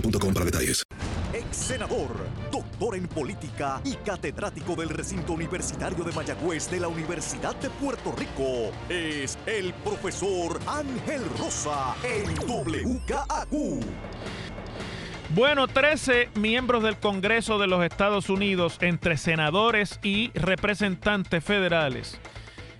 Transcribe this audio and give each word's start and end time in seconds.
boostmobile.com 0.00 0.34
para 0.34 0.44
detalles. 0.44 0.82
Ex 1.32 1.56
senador, 1.56 2.08
doctor 2.50 2.96
en 2.96 3.06
política 3.08 3.80
y 3.84 3.94
catedrático 3.96 4.74
del 4.74 4.88
recinto 4.88 5.32
universitario 5.32 6.04
de 6.04 6.12
Mayagüez 6.12 6.70
de 6.70 6.80
la 6.80 6.88
Universidad 6.88 7.54
de 7.56 7.70
Puerto 7.70 8.12
Rico, 8.12 8.72
es 8.88 9.38
el 9.46 9.72
profesor 9.74 10.58
Ángel 10.66 11.22
Rosa 11.38 11.94
en 12.04 12.26
WKAQ. 12.48 13.84
Bueno, 15.30 15.66
13 15.66 16.30
miembros 16.36 16.84
del 16.84 16.98
Congreso 16.98 17.58
de 17.58 17.66
los 17.66 17.84
Estados 17.84 18.30
Unidos, 18.30 18.78
entre 18.80 19.16
senadores 19.16 19.98
y 20.02 20.30
representantes 20.34 21.42
federales, 21.42 22.20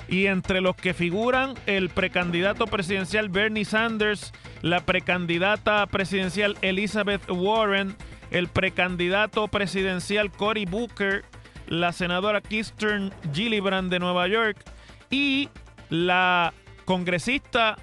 y 0.08 0.26
entre 0.26 0.60
los 0.60 0.76
que 0.76 0.94
figuran 0.94 1.54
el 1.66 1.88
precandidato 1.88 2.66
presidencial 2.66 3.28
Bernie 3.28 3.64
Sanders, 3.64 4.32
la 4.62 4.80
precandidata 4.86 5.86
presidencial 5.86 6.56
Elizabeth 6.62 7.28
Warren, 7.30 7.96
el 8.30 8.48
precandidato 8.48 9.48
presidencial 9.48 10.30
Cory 10.30 10.64
Booker, 10.64 11.24
la 11.66 11.92
senadora 11.92 12.40
Kirsten 12.40 13.12
Gillibrand 13.32 13.90
de 13.90 13.98
Nueva 13.98 14.28
York 14.28 14.58
y 15.10 15.48
la 15.88 16.52
congresista 16.84 17.76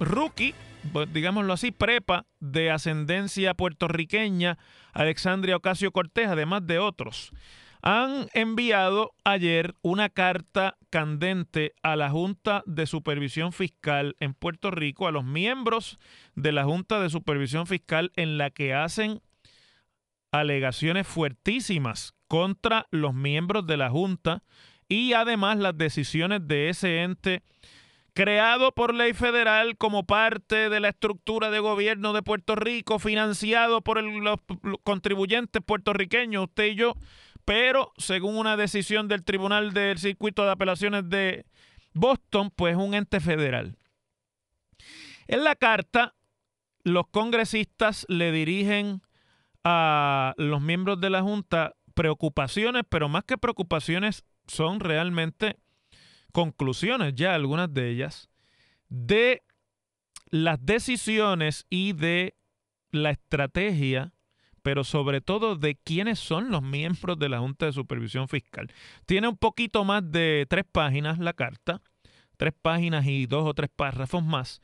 rookie, 0.00 0.54
pues, 0.92 1.12
digámoslo 1.12 1.52
así, 1.52 1.72
prepa 1.72 2.26
de 2.40 2.70
ascendencia 2.70 3.54
puertorriqueña, 3.54 4.58
Alexandria 4.92 5.56
Ocasio 5.56 5.90
Cortés, 5.90 6.28
además 6.28 6.66
de 6.66 6.78
otros, 6.78 7.32
han 7.82 8.28
enviado 8.32 9.12
ayer 9.24 9.74
una 9.82 10.08
carta 10.08 10.76
candente 10.96 11.74
a 11.82 11.94
la 11.94 12.08
Junta 12.08 12.62
de 12.64 12.86
Supervisión 12.86 13.52
Fiscal 13.52 14.16
en 14.18 14.32
Puerto 14.32 14.70
Rico, 14.70 15.06
a 15.06 15.10
los 15.12 15.24
miembros 15.24 15.98
de 16.36 16.52
la 16.52 16.64
Junta 16.64 16.98
de 17.00 17.10
Supervisión 17.10 17.66
Fiscal, 17.66 18.12
en 18.16 18.38
la 18.38 18.48
que 18.48 18.72
hacen 18.72 19.20
alegaciones 20.32 21.06
fuertísimas 21.06 22.14
contra 22.28 22.86
los 22.90 23.12
miembros 23.12 23.66
de 23.66 23.76
la 23.76 23.90
Junta 23.90 24.42
y 24.88 25.12
además 25.12 25.58
las 25.58 25.76
decisiones 25.76 26.48
de 26.48 26.70
ese 26.70 27.02
ente 27.02 27.42
creado 28.14 28.72
por 28.72 28.94
ley 28.94 29.12
federal 29.12 29.76
como 29.76 30.06
parte 30.06 30.70
de 30.70 30.80
la 30.80 30.88
estructura 30.88 31.50
de 31.50 31.58
gobierno 31.58 32.14
de 32.14 32.22
Puerto 32.22 32.56
Rico, 32.56 32.98
financiado 32.98 33.82
por 33.82 34.02
los, 34.02 34.38
los 34.62 34.78
contribuyentes 34.82 35.60
puertorriqueños, 35.62 36.44
usted 36.44 36.68
y 36.68 36.74
yo, 36.76 36.94
pero 37.46 37.92
según 37.96 38.36
una 38.36 38.56
decisión 38.56 39.08
del 39.08 39.24
Tribunal 39.24 39.72
del 39.72 39.98
Circuito 39.98 40.44
de 40.44 40.50
Apelaciones 40.50 41.08
de 41.08 41.46
Boston, 41.94 42.50
pues 42.54 42.76
un 42.76 42.92
ente 42.92 43.20
federal. 43.20 43.78
En 45.28 45.44
la 45.44 45.54
carta, 45.54 46.14
los 46.82 47.06
congresistas 47.06 48.04
le 48.08 48.32
dirigen 48.32 49.00
a 49.62 50.34
los 50.36 50.60
miembros 50.60 51.00
de 51.00 51.08
la 51.08 51.22
Junta 51.22 51.74
preocupaciones, 51.94 52.82
pero 52.88 53.08
más 53.08 53.24
que 53.24 53.38
preocupaciones 53.38 54.24
son 54.48 54.80
realmente 54.80 55.56
conclusiones, 56.32 57.14
ya 57.14 57.34
algunas 57.34 57.72
de 57.72 57.90
ellas, 57.90 58.28
de 58.88 59.44
las 60.30 60.58
decisiones 60.66 61.64
y 61.70 61.92
de 61.92 62.36
la 62.90 63.10
estrategia, 63.10 64.12
pero 64.66 64.82
sobre 64.82 65.20
todo 65.20 65.54
de 65.54 65.76
quiénes 65.76 66.18
son 66.18 66.50
los 66.50 66.60
miembros 66.60 67.16
de 67.20 67.28
la 67.28 67.38
Junta 67.38 67.66
de 67.66 67.72
Supervisión 67.72 68.26
Fiscal. 68.26 68.66
Tiene 69.06 69.28
un 69.28 69.36
poquito 69.36 69.84
más 69.84 70.02
de 70.10 70.44
tres 70.50 70.64
páginas 70.64 71.20
la 71.20 71.34
carta, 71.34 71.82
tres 72.36 72.52
páginas 72.62 73.06
y 73.06 73.26
dos 73.26 73.46
o 73.46 73.54
tres 73.54 73.70
párrafos 73.70 74.24
más. 74.24 74.60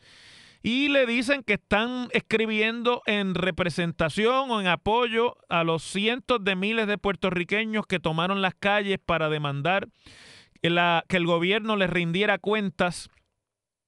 Y 0.60 0.88
le 0.88 1.06
dicen 1.06 1.44
que 1.44 1.52
están 1.52 2.08
escribiendo 2.10 3.02
en 3.06 3.36
representación 3.36 4.50
o 4.50 4.60
en 4.60 4.66
apoyo 4.66 5.36
a 5.48 5.62
los 5.62 5.84
cientos 5.84 6.42
de 6.42 6.56
miles 6.56 6.88
de 6.88 6.98
puertorriqueños 6.98 7.86
que 7.86 8.00
tomaron 8.00 8.42
las 8.42 8.56
calles 8.56 8.98
para 8.98 9.28
demandar 9.28 9.86
que, 10.60 11.16
el 11.16 11.26
gobierno 11.26 11.76
les 11.76 11.90
rindiera 11.90 12.38
cuentas, 12.38 13.08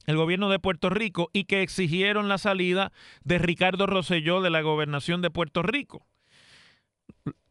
el 0.06 0.16
gobierno 0.16 0.48
de 0.50 0.59
Puerto 0.59 0.91
Rico, 0.91 1.31
y 1.32 1.44
que 1.44 1.62
exigieron 1.62 2.28
la 2.28 2.38
salida 2.38 2.92
de 3.22 3.38
Ricardo 3.38 3.87
Rosselló 3.87 4.41
de 4.42 4.50
la 4.50 4.62
gobernación 4.62 5.22
de 5.22 5.31
Puerto 5.31 5.62
Rico. 5.62 6.06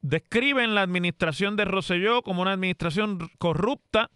Describen 0.02 0.76
la 0.76 0.82
administración 0.82 1.56
de 1.56 1.66
Rosselló 1.66 2.22
como 2.22 2.42
una 2.42 2.52
administración 2.54 3.30
corrupta 3.38 4.10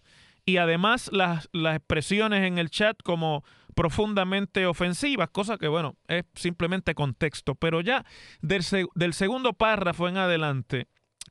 y 0.45 0.57
además 0.57 1.09
las, 1.13 1.49
las 1.53 1.75
expresiones 1.77 2.45
en 2.45 2.57
el 2.57 2.69
chat 2.69 2.97
como 3.03 3.43
profundamente 3.75 4.65
ofensivas, 4.65 5.29
cosa 5.29 5.57
que, 5.57 5.67
bueno, 5.67 5.95
es 6.07 6.25
simplemente 6.35 6.95
contexto. 6.95 7.55
Pero 7.55 7.81
ya 7.81 8.05
del, 8.41 8.63
se- 8.63 8.87
del 8.95 9.13
segundo 9.13 9.53
párrafo 9.53 10.07
en 10.07 10.17
adelante 10.17 10.87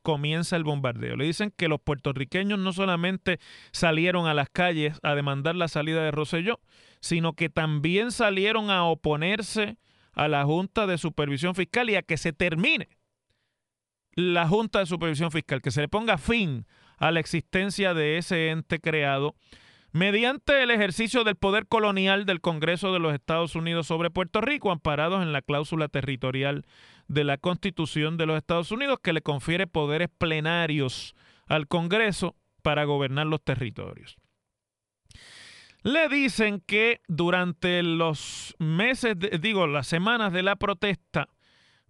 comienza 0.07 0.55
el 0.55 0.63
bombardeo. 0.63 1.17
Le 1.17 1.25
dicen 1.25 1.51
que 1.51 1.67
los 1.67 1.81
puertorriqueños 1.81 2.57
no 2.57 2.71
solamente 2.71 3.41
salieron 3.73 4.25
a 4.25 4.33
las 4.33 4.47
calles 4.47 4.97
a 5.03 5.15
demandar 5.15 5.57
la 5.57 5.67
salida 5.67 6.01
de 6.01 6.11
Rosselló, 6.11 6.61
sino 7.01 7.33
que 7.33 7.49
también 7.49 8.13
salieron 8.13 8.69
a 8.69 8.85
oponerse 8.85 9.75
a 10.13 10.29
la 10.29 10.45
Junta 10.45 10.87
de 10.87 10.97
Supervisión 10.97 11.55
Fiscal 11.55 11.89
y 11.89 11.95
a 11.95 12.03
que 12.03 12.15
se 12.15 12.31
termine 12.31 12.87
la 14.13 14.47
Junta 14.47 14.79
de 14.79 14.85
Supervisión 14.85 15.29
Fiscal, 15.29 15.61
que 15.61 15.71
se 15.71 15.81
le 15.81 15.89
ponga 15.89 16.17
fin 16.17 16.65
a 16.99 17.11
la 17.11 17.19
existencia 17.19 17.93
de 17.93 18.17
ese 18.17 18.51
ente 18.51 18.79
creado 18.79 19.35
mediante 19.91 20.63
el 20.63 20.71
ejercicio 20.71 21.23
del 21.23 21.35
poder 21.35 21.67
colonial 21.67 22.25
del 22.25 22.41
Congreso 22.41 22.93
de 22.93 22.99
los 22.99 23.13
Estados 23.13 23.55
Unidos 23.55 23.87
sobre 23.87 24.09
Puerto 24.09 24.41
Rico, 24.41 24.71
amparados 24.71 25.23
en 25.23 25.33
la 25.33 25.41
cláusula 25.41 25.87
territorial 25.87 26.65
de 27.07 27.23
la 27.23 27.37
Constitución 27.37 28.17
de 28.17 28.25
los 28.25 28.37
Estados 28.37 28.71
Unidos, 28.71 28.99
que 29.01 29.13
le 29.13 29.21
confiere 29.21 29.67
poderes 29.67 30.09
plenarios 30.17 31.15
al 31.47 31.67
Congreso 31.67 32.35
para 32.61 32.83
gobernar 32.83 33.27
los 33.27 33.41
territorios. 33.41 34.17
Le 35.83 36.09
dicen 36.09 36.61
que 36.65 36.99
durante 37.07 37.81
los 37.81 38.55
meses, 38.59 39.15
digo, 39.39 39.67
las 39.67 39.87
semanas 39.87 40.33
de 40.33 40.43
la 40.43 40.57
protesta, 40.57 41.29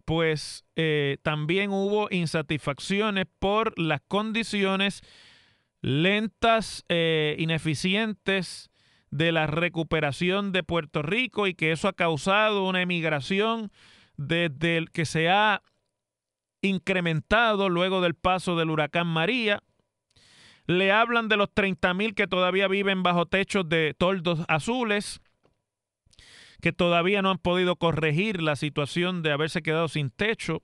pues 0.06 0.66
eh, 0.76 1.18
también 1.24 1.72
hubo 1.72 2.08
insatisfacciones 2.12 3.26
por 3.40 3.78
las 3.80 4.02
condiciones 4.08 5.02
lentas, 5.82 6.86
e 6.90 7.36
ineficientes 7.40 8.72
de 9.10 9.32
la 9.32 9.48
recuperación 9.48 10.52
de 10.52 10.64
Puerto 10.64 11.02
Rico 11.02 11.48
y 11.48 11.54
que 11.54 11.72
eso 11.72 11.88
ha 11.88 11.94
causado 11.94 12.66
una 12.66 12.82
emigración 12.82 13.72
desde 14.18 14.78
el 14.78 14.92
que 14.92 15.06
se 15.06 15.30
ha 15.30 15.62
incrementado 16.62 17.70
luego 17.70 18.02
del 18.02 18.16
paso 18.16 18.56
del 18.56 18.70
huracán 18.70 19.08
María. 19.08 19.62
Le 20.66 20.92
hablan 20.92 21.30
de 21.30 21.38
los 21.38 21.54
30 21.54 21.94
mil 21.94 22.14
que 22.14 22.28
todavía 22.28 22.68
viven 22.68 23.04
bajo 23.04 23.26
techos 23.26 23.70
de 23.70 23.96
toldos 23.98 24.44
azules, 24.50 25.22
que 26.62 26.74
todavía 26.74 27.22
no 27.22 27.32
han 27.32 27.38
podido 27.38 27.78
corregir 27.78 28.42
la 28.42 28.56
situación 28.56 29.22
de 29.22 29.32
haberse 29.32 29.62
quedado 29.62 29.88
sin 29.88 30.10
techo. 30.10 30.64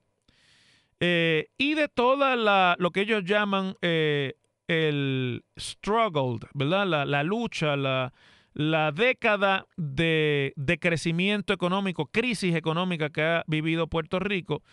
Eh, 0.99 1.49
y 1.57 1.75
de 1.75 1.87
toda 1.87 2.35
la, 2.35 2.75
lo 2.79 2.91
que 2.91 3.01
ellos 3.01 3.23
llaman 3.23 3.75
eh, 3.81 4.33
el 4.73 5.43
struggle, 5.57 6.39
¿verdad? 6.53 7.05
La, 7.05 7.23
lucha, 7.23 7.75
la, 7.75 8.13
la 8.53 8.91
década 8.91 9.65
de, 9.77 10.53
de, 10.55 10.79
crecimiento 10.79 11.53
económico, 11.53 12.07
crisis 12.07 12.55
económica 12.55 13.09
que 13.09 13.21
ha 13.21 13.43
vivido 13.47 13.87
Puerto 13.87 14.19
Rico, 14.19 14.63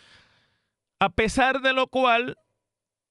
a 0.98 1.10
pesar 1.10 1.60
de 1.62 1.72
lo 1.72 1.86
cual 1.86 2.36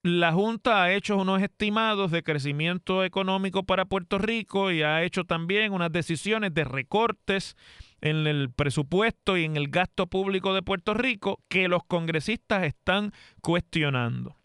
la 0.01 0.31
Junta 0.31 0.83
ha 0.83 0.94
hecho 0.94 1.18
unos 1.18 1.41
estimados 1.41 2.12
de 2.12 2.24
crecimiento 2.24 3.03
económico 3.03 3.63
para 3.63 3.83
Puerto 3.85 4.18
Rico 4.18 4.71
y 4.71 4.81
ha 4.81 5.03
hecho 5.03 5.25
también 5.25 5.74
unas 5.74 5.92
decisiones 5.92 6.53
de 6.53 6.63
recortes 6.63 7.57
en 8.00 8.25
el 8.25 8.50
presupuesto 8.50 9.38
y 9.38 9.44
en 9.44 9.57
el 9.57 9.68
gasto 9.68 10.07
público 10.07 10.53
de 10.53 10.62
Puerto 10.62 10.94
Rico 10.94 11.42
que 11.50 11.68
los 11.68 11.83
congresistas 11.83 12.63
están 12.63 13.12
cuestionando. 13.42 14.38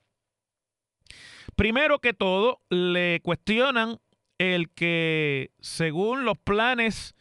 Primero 1.57 2.01
que 2.01 2.13
todo, 2.13 2.61
le 2.71 3.21
cuestionan 3.23 3.99
el 4.39 4.71
que 4.71 5.53
según 5.61 6.25
los 6.25 6.39
planes 6.39 7.15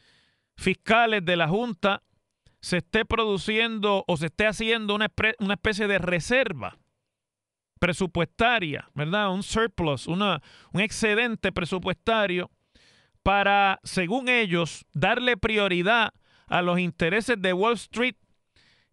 fiscales 0.57 1.23
de 1.25 1.35
la 1.35 1.47
Junta 1.47 2.03
se 2.59 2.77
esté 2.77 3.05
produciendo 3.05 4.05
o 4.07 4.17
se 4.17 4.27
esté 4.27 4.47
haciendo 4.47 4.95
una, 4.95 5.11
especie 5.51 5.87
de 5.87 5.99
reserva 5.99 6.77
presupuestaria, 7.79 8.89
¿verdad? 8.93 9.33
Un 9.33 9.43
surplus, 9.43 10.07
una, 10.07 10.41
un 10.71 10.79
excedente 10.79 11.51
presupuestario 11.51 12.49
para, 13.21 13.79
según 13.83 14.29
ellos, 14.29 14.85
darle 14.93 15.37
prioridad 15.37 16.13
a 16.47 16.61
los 16.61 16.79
intereses 16.79 17.41
de 17.41 17.53
Wall 17.53 17.73
Street 17.73 18.15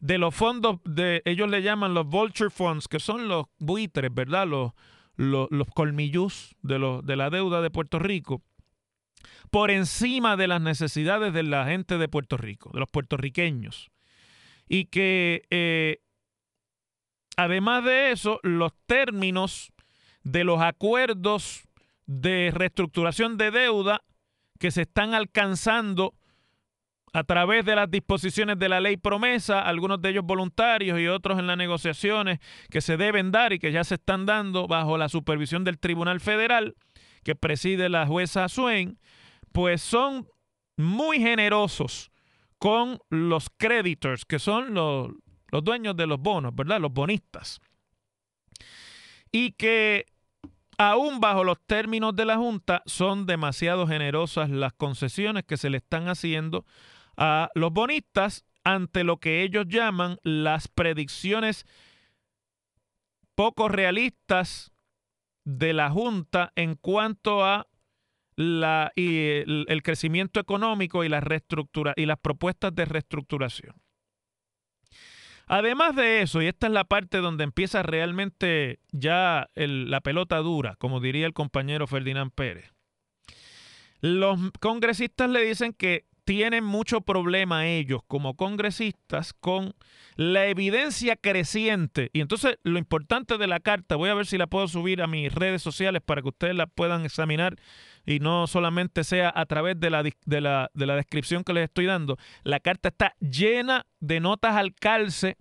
de 0.00 0.18
los 0.18 0.34
fondos 0.34 0.78
de, 0.84 1.22
ellos 1.24 1.48
le 1.48 1.62
llaman 1.62 1.94
los 1.94 2.06
vulture 2.06 2.50
funds, 2.50 2.88
que 2.88 2.98
son 2.98 3.28
los 3.28 3.46
buitres, 3.58 4.12
¿verdad? 4.12 4.46
Los, 4.46 4.72
los, 5.20 5.48
los 5.50 5.68
colmillus 5.68 6.56
de, 6.62 7.00
de 7.04 7.16
la 7.16 7.28
deuda 7.28 7.60
de 7.60 7.70
Puerto 7.70 7.98
Rico 7.98 8.42
por 9.50 9.70
encima 9.70 10.38
de 10.38 10.48
las 10.48 10.62
necesidades 10.62 11.34
de 11.34 11.42
la 11.42 11.66
gente 11.66 11.98
de 11.98 12.08
Puerto 12.08 12.38
Rico, 12.38 12.70
de 12.72 12.80
los 12.80 12.88
puertorriqueños. 12.90 13.90
Y 14.66 14.86
que 14.86 15.42
eh, 15.50 15.98
además 17.36 17.84
de 17.84 18.12
eso, 18.12 18.40
los 18.42 18.72
términos 18.86 19.72
de 20.22 20.44
los 20.44 20.62
acuerdos 20.62 21.68
de 22.06 22.50
reestructuración 22.54 23.36
de 23.36 23.50
deuda 23.50 24.02
que 24.58 24.70
se 24.70 24.82
están 24.82 25.12
alcanzando 25.12 26.14
a 27.12 27.24
través 27.24 27.64
de 27.64 27.74
las 27.74 27.90
disposiciones 27.90 28.58
de 28.58 28.68
la 28.68 28.80
ley 28.80 28.96
promesa, 28.96 29.60
algunos 29.60 30.00
de 30.00 30.10
ellos 30.10 30.24
voluntarios 30.24 31.00
y 31.00 31.08
otros 31.08 31.38
en 31.38 31.46
las 31.46 31.56
negociaciones 31.56 32.38
que 32.70 32.80
se 32.80 32.96
deben 32.96 33.32
dar 33.32 33.52
y 33.52 33.58
que 33.58 33.72
ya 33.72 33.82
se 33.82 33.96
están 33.96 34.26
dando 34.26 34.68
bajo 34.68 34.96
la 34.96 35.08
supervisión 35.08 35.64
del 35.64 35.78
Tribunal 35.78 36.20
Federal 36.20 36.76
que 37.24 37.34
preside 37.34 37.88
la 37.88 38.06
jueza 38.06 38.48
Swain, 38.48 38.98
pues 39.52 39.82
son 39.82 40.28
muy 40.76 41.18
generosos 41.18 42.10
con 42.58 42.98
los 43.08 43.48
creditors, 43.56 44.24
que 44.24 44.38
son 44.38 44.74
los, 44.74 45.10
los 45.50 45.64
dueños 45.64 45.96
de 45.96 46.06
los 46.06 46.20
bonos, 46.20 46.54
¿verdad? 46.54 46.80
Los 46.80 46.92
bonistas. 46.92 47.60
Y 49.32 49.52
que 49.52 50.06
aún 50.78 51.20
bajo 51.20 51.44
los 51.44 51.58
términos 51.66 52.14
de 52.16 52.24
la 52.24 52.36
Junta 52.36 52.82
son 52.86 53.26
demasiado 53.26 53.86
generosas 53.86 54.50
las 54.50 54.72
concesiones 54.72 55.44
que 55.44 55.56
se 55.56 55.70
le 55.70 55.78
están 55.78 56.08
haciendo 56.08 56.64
a 57.20 57.50
los 57.54 57.70
bonistas 57.70 58.44
ante 58.64 59.04
lo 59.04 59.18
que 59.18 59.42
ellos 59.42 59.66
llaman 59.68 60.18
las 60.22 60.68
predicciones 60.68 61.66
poco 63.34 63.68
realistas 63.68 64.72
de 65.44 65.72
la 65.74 65.90
Junta 65.90 66.52
en 66.56 66.74
cuanto 66.74 67.44
a 67.44 67.66
la, 68.36 68.90
y 68.96 69.26
el, 69.26 69.82
crecimiento 69.82 70.40
económico 70.40 71.04
y 71.04 71.08
reestructura 71.08 71.92
y 71.94 72.06
las 72.06 72.18
propuestas 72.18 72.74
de 72.74 72.86
reestructuración. 72.86 73.76
Además 75.46 75.96
de 75.96 76.22
eso, 76.22 76.40
y 76.40 76.46
esta 76.46 76.68
es 76.68 76.72
la 76.72 76.84
parte 76.84 77.18
donde 77.18 77.44
empieza 77.44 77.82
realmente 77.82 78.78
ya 78.92 79.48
la 79.56 80.00
pelota 80.00 80.38
dura, 80.38 80.76
como 80.76 81.00
diría 81.00 81.26
el 81.26 81.34
compañero 81.34 81.86
Ferdinand 81.86 82.32
Pérez. 82.32 82.72
Los 84.00 84.38
congresistas 84.60 85.28
le 85.28 85.42
dicen 85.42 85.74
que 85.74 86.06
tienen 86.30 86.62
mucho 86.62 87.00
problema 87.00 87.66
ellos 87.66 88.02
como 88.06 88.36
congresistas 88.36 89.32
con 89.32 89.74
la 90.14 90.46
evidencia 90.46 91.16
creciente. 91.16 92.08
Y 92.12 92.20
entonces 92.20 92.56
lo 92.62 92.78
importante 92.78 93.36
de 93.36 93.48
la 93.48 93.58
carta, 93.58 93.96
voy 93.96 94.10
a 94.10 94.14
ver 94.14 94.26
si 94.26 94.38
la 94.38 94.46
puedo 94.46 94.68
subir 94.68 95.02
a 95.02 95.08
mis 95.08 95.34
redes 95.34 95.60
sociales 95.60 96.02
para 96.02 96.22
que 96.22 96.28
ustedes 96.28 96.54
la 96.54 96.68
puedan 96.68 97.04
examinar 97.04 97.56
y 98.06 98.20
no 98.20 98.46
solamente 98.46 99.02
sea 99.02 99.32
a 99.34 99.44
través 99.46 99.80
de 99.80 99.90
la, 99.90 100.04
de 100.04 100.40
la, 100.40 100.70
de 100.72 100.86
la 100.86 100.94
descripción 100.94 101.42
que 101.42 101.52
les 101.52 101.64
estoy 101.64 101.86
dando. 101.86 102.16
La 102.44 102.60
carta 102.60 102.90
está 102.90 103.16
llena 103.18 103.86
de 103.98 104.20
notas 104.20 104.54
al 104.54 104.72
calce, 104.76 105.36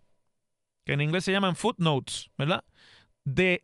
que 0.85 0.93
en 0.93 1.01
inglés 1.01 1.23
se 1.23 1.31
llaman 1.31 1.55
footnotes, 1.55 2.31
¿verdad? 2.35 2.63
De 3.25 3.63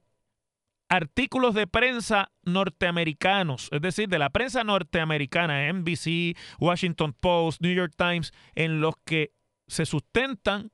artículos 0.90 1.56
de 1.56 1.68
prensa 1.68 2.32
norteamericanos, 2.44 3.70
es 3.72 3.82
decir, 3.82 4.08
de 4.08 4.20
la 4.20 4.30
prensa 4.30 4.64
norteamericana, 4.64 5.72
NBC, 5.72 6.38
Washington 6.60 7.14
Post, 7.14 7.62
New 7.62 7.74
York 7.74 7.94
Times, 7.98 8.32
en 8.54 8.82
los 8.82 8.96
que 9.06 9.32
se 9.68 9.86
sustentan 9.86 10.72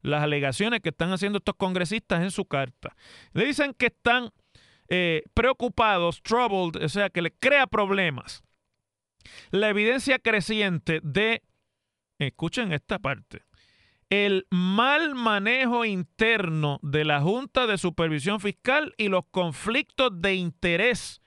las 0.00 0.22
alegaciones 0.22 0.80
que 0.80 0.90
están 0.90 1.12
haciendo 1.12 1.38
estos 1.38 1.56
congresistas 1.56 2.22
en 2.22 2.30
su 2.30 2.44
carta. 2.44 2.94
Le 3.32 3.46
dicen 3.46 3.74
que 3.74 3.86
están 3.86 4.30
eh, 4.88 5.22
preocupados, 5.34 6.22
troubled, 6.22 6.82
o 6.82 6.88
sea, 6.88 7.10
que 7.10 7.22
le 7.22 7.32
crea 7.32 7.66
problemas. 7.66 8.42
La 9.50 9.68
evidencia 9.68 10.18
creciente 10.18 11.00
de, 11.02 11.42
escuchen 12.18 12.72
esta 12.72 12.98
parte, 12.98 13.42
el 14.10 14.46
mal 14.50 15.14
manejo 15.14 15.84
interno 15.84 16.78
de 16.82 17.04
la 17.04 17.20
Junta 17.20 17.66
de 17.66 17.78
Supervisión 17.78 18.40
Fiscal 18.40 18.94
y 18.96 19.08
los 19.08 19.24
conflictos 19.30 20.10
de 20.20 20.34
interés 20.34 21.20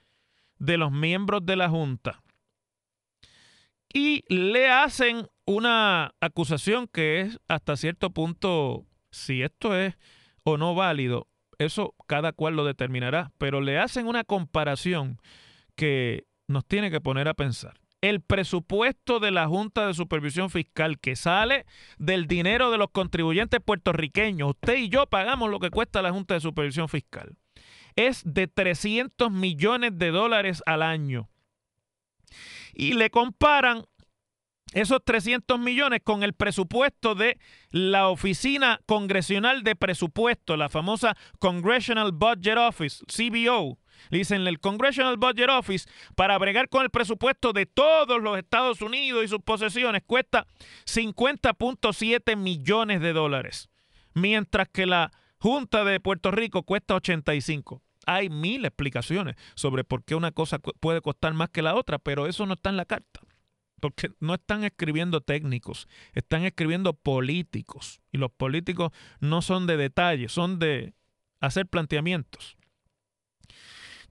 de 0.57 0.77
los 0.77 0.91
miembros 0.91 1.45
de 1.45 1.55
la 1.55 1.69
Junta. 1.69 2.23
Y 3.93 4.23
le 4.33 4.69
hacen 4.69 5.27
una 5.45 6.13
acusación 6.21 6.87
que 6.87 7.21
es 7.21 7.39
hasta 7.47 7.75
cierto 7.75 8.11
punto, 8.11 8.85
si 9.11 9.43
esto 9.43 9.75
es 9.75 9.95
o 10.43 10.57
no 10.57 10.73
válido, 10.73 11.27
eso 11.59 11.93
cada 12.07 12.31
cual 12.31 12.55
lo 12.55 12.65
determinará, 12.65 13.31
pero 13.37 13.61
le 13.61 13.77
hacen 13.77 14.07
una 14.07 14.23
comparación 14.23 15.19
que 15.75 16.25
nos 16.47 16.65
tiene 16.65 16.89
que 16.89 17.01
poner 17.01 17.27
a 17.27 17.33
pensar 17.33 17.80
el 18.01 18.21
presupuesto 18.21 19.19
de 19.19 19.31
la 19.31 19.47
Junta 19.47 19.87
de 19.87 19.93
Supervisión 19.93 20.49
Fiscal 20.49 20.99
que 20.99 21.15
sale 21.15 21.65
del 21.97 22.27
dinero 22.27 22.71
de 22.71 22.77
los 22.77 22.89
contribuyentes 22.89 23.59
puertorriqueños, 23.63 24.49
usted 24.49 24.75
y 24.77 24.89
yo 24.89 25.07
pagamos 25.07 25.49
lo 25.49 25.59
que 25.59 25.69
cuesta 25.69 26.01
la 26.01 26.11
Junta 26.11 26.33
de 26.33 26.41
Supervisión 26.41 26.89
Fiscal, 26.89 27.37
es 27.95 28.21
de 28.25 28.47
300 28.47 29.31
millones 29.31 29.97
de 29.97 30.09
dólares 30.09 30.63
al 30.65 30.81
año. 30.81 31.29
Y 32.73 32.93
le 32.93 33.09
comparan 33.09 33.83
esos 34.73 35.03
300 35.03 35.59
millones 35.59 35.99
con 36.03 36.23
el 36.23 36.33
presupuesto 36.33 37.13
de 37.13 37.37
la 37.71 38.07
Oficina 38.07 38.79
Congresional 38.85 39.63
de 39.63 39.75
Presupuesto, 39.75 40.55
la 40.55 40.69
famosa 40.69 41.17
Congressional 41.39 42.13
Budget 42.13 42.57
Office, 42.57 43.03
CBO, 43.05 43.77
Dicen 44.09 44.47
el 44.47 44.59
Congressional 44.59 45.17
Budget 45.17 45.49
Office 45.49 45.89
para 46.15 46.37
bregar 46.37 46.69
con 46.69 46.83
el 46.83 46.89
presupuesto 46.89 47.53
de 47.53 47.65
todos 47.65 48.21
los 48.21 48.37
Estados 48.37 48.81
Unidos 48.81 49.23
y 49.23 49.27
sus 49.27 49.41
posesiones 49.41 50.03
cuesta 50.05 50.47
50.7 50.85 52.35
millones 52.35 53.01
de 53.01 53.13
dólares, 53.13 53.69
mientras 54.13 54.67
que 54.69 54.85
la 54.85 55.11
Junta 55.41 55.83
de 55.83 55.99
Puerto 55.99 56.29
Rico 56.29 56.61
cuesta 56.61 56.93
85. 56.93 57.81
Hay 58.05 58.29
mil 58.29 58.63
explicaciones 58.63 59.35
sobre 59.55 59.83
por 59.83 60.03
qué 60.03 60.13
una 60.13 60.31
cosa 60.31 60.59
puede 60.59 61.01
costar 61.01 61.33
más 61.33 61.49
que 61.49 61.63
la 61.63 61.73
otra, 61.73 61.97
pero 61.97 62.27
eso 62.27 62.45
no 62.45 62.53
está 62.53 62.69
en 62.69 62.77
la 62.77 62.85
carta. 62.85 63.21
Porque 63.79 64.11
no 64.19 64.35
están 64.35 64.63
escribiendo 64.63 65.21
técnicos, 65.21 65.87
están 66.13 66.43
escribiendo 66.43 66.93
políticos. 66.93 68.01
Y 68.11 68.19
los 68.19 68.31
políticos 68.31 68.91
no 69.19 69.41
son 69.41 69.65
de 69.65 69.77
detalles, 69.77 70.31
son 70.31 70.59
de 70.59 70.93
hacer 71.39 71.65
planteamientos. 71.65 72.55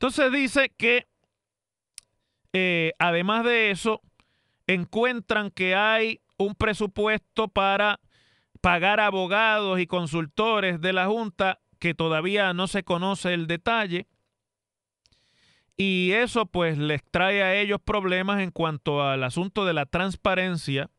Entonces 0.00 0.32
dice 0.32 0.72
que 0.78 1.06
eh, 2.54 2.92
además 2.98 3.44
de 3.44 3.70
eso, 3.70 4.00
encuentran 4.66 5.50
que 5.50 5.74
hay 5.74 6.20
un 6.38 6.54
presupuesto 6.54 7.48
para 7.48 8.00
pagar 8.62 8.98
abogados 8.98 9.78
y 9.78 9.86
consultores 9.86 10.80
de 10.80 10.94
la 10.94 11.06
Junta 11.06 11.60
que 11.78 11.94
todavía 11.94 12.54
no 12.54 12.66
se 12.66 12.82
conoce 12.82 13.34
el 13.34 13.46
detalle. 13.46 14.06
Y 15.76 16.12
eso 16.12 16.46
pues 16.46 16.78
les 16.78 17.02
trae 17.10 17.42
a 17.42 17.54
ellos 17.54 17.78
problemas 17.84 18.40
en 18.40 18.50
cuanto 18.50 19.02
al 19.02 19.22
asunto 19.22 19.66
de 19.66 19.74
la 19.74 19.84
transparencia. 19.84 20.90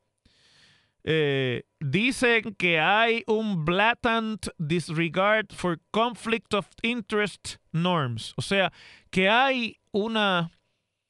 Eh, 1.03 1.63
dicen 1.79 2.55
que 2.55 2.79
hay 2.79 3.24
un 3.25 3.65
blatant 3.65 4.48
disregard 4.60 5.48
for 5.51 5.79
conflict 5.91 6.53
of 6.53 6.67
interest 6.84 7.55
norms. 7.72 8.34
O 8.38 8.41
sea, 8.41 8.72
que 9.10 9.29
hay 9.29 9.79
una, 9.91 10.51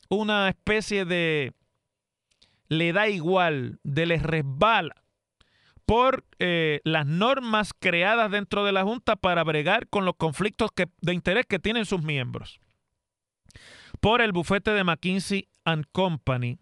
una 0.10 0.50
especie 0.50 1.06
de... 1.06 1.54
le 2.70 2.94
da 2.94 3.10
igual, 3.10 3.80
de 3.84 4.06
les 4.06 4.24
resbala 4.24 4.96
por 5.92 6.24
eh, 6.40 6.80
las 6.86 7.06
normas 7.06 7.74
creadas 7.78 8.32
dentro 8.32 8.64
de 8.64 8.72
la 8.72 8.84
Junta 8.84 9.18
para 9.18 9.44
bregar 9.44 9.90
con 9.90 10.06
los 10.06 10.16
conflictos 10.16 10.70
de 11.02 11.14
interés 11.14 11.46
que 11.46 11.60
tienen 11.60 11.86
sus 11.86 12.02
miembros. 12.02 12.62
Por 14.00 14.22
el 14.22 14.32
bufete 14.32 14.72
de 14.72 14.86
McKinsey⁇ 14.86 15.50
Company, 15.92 16.60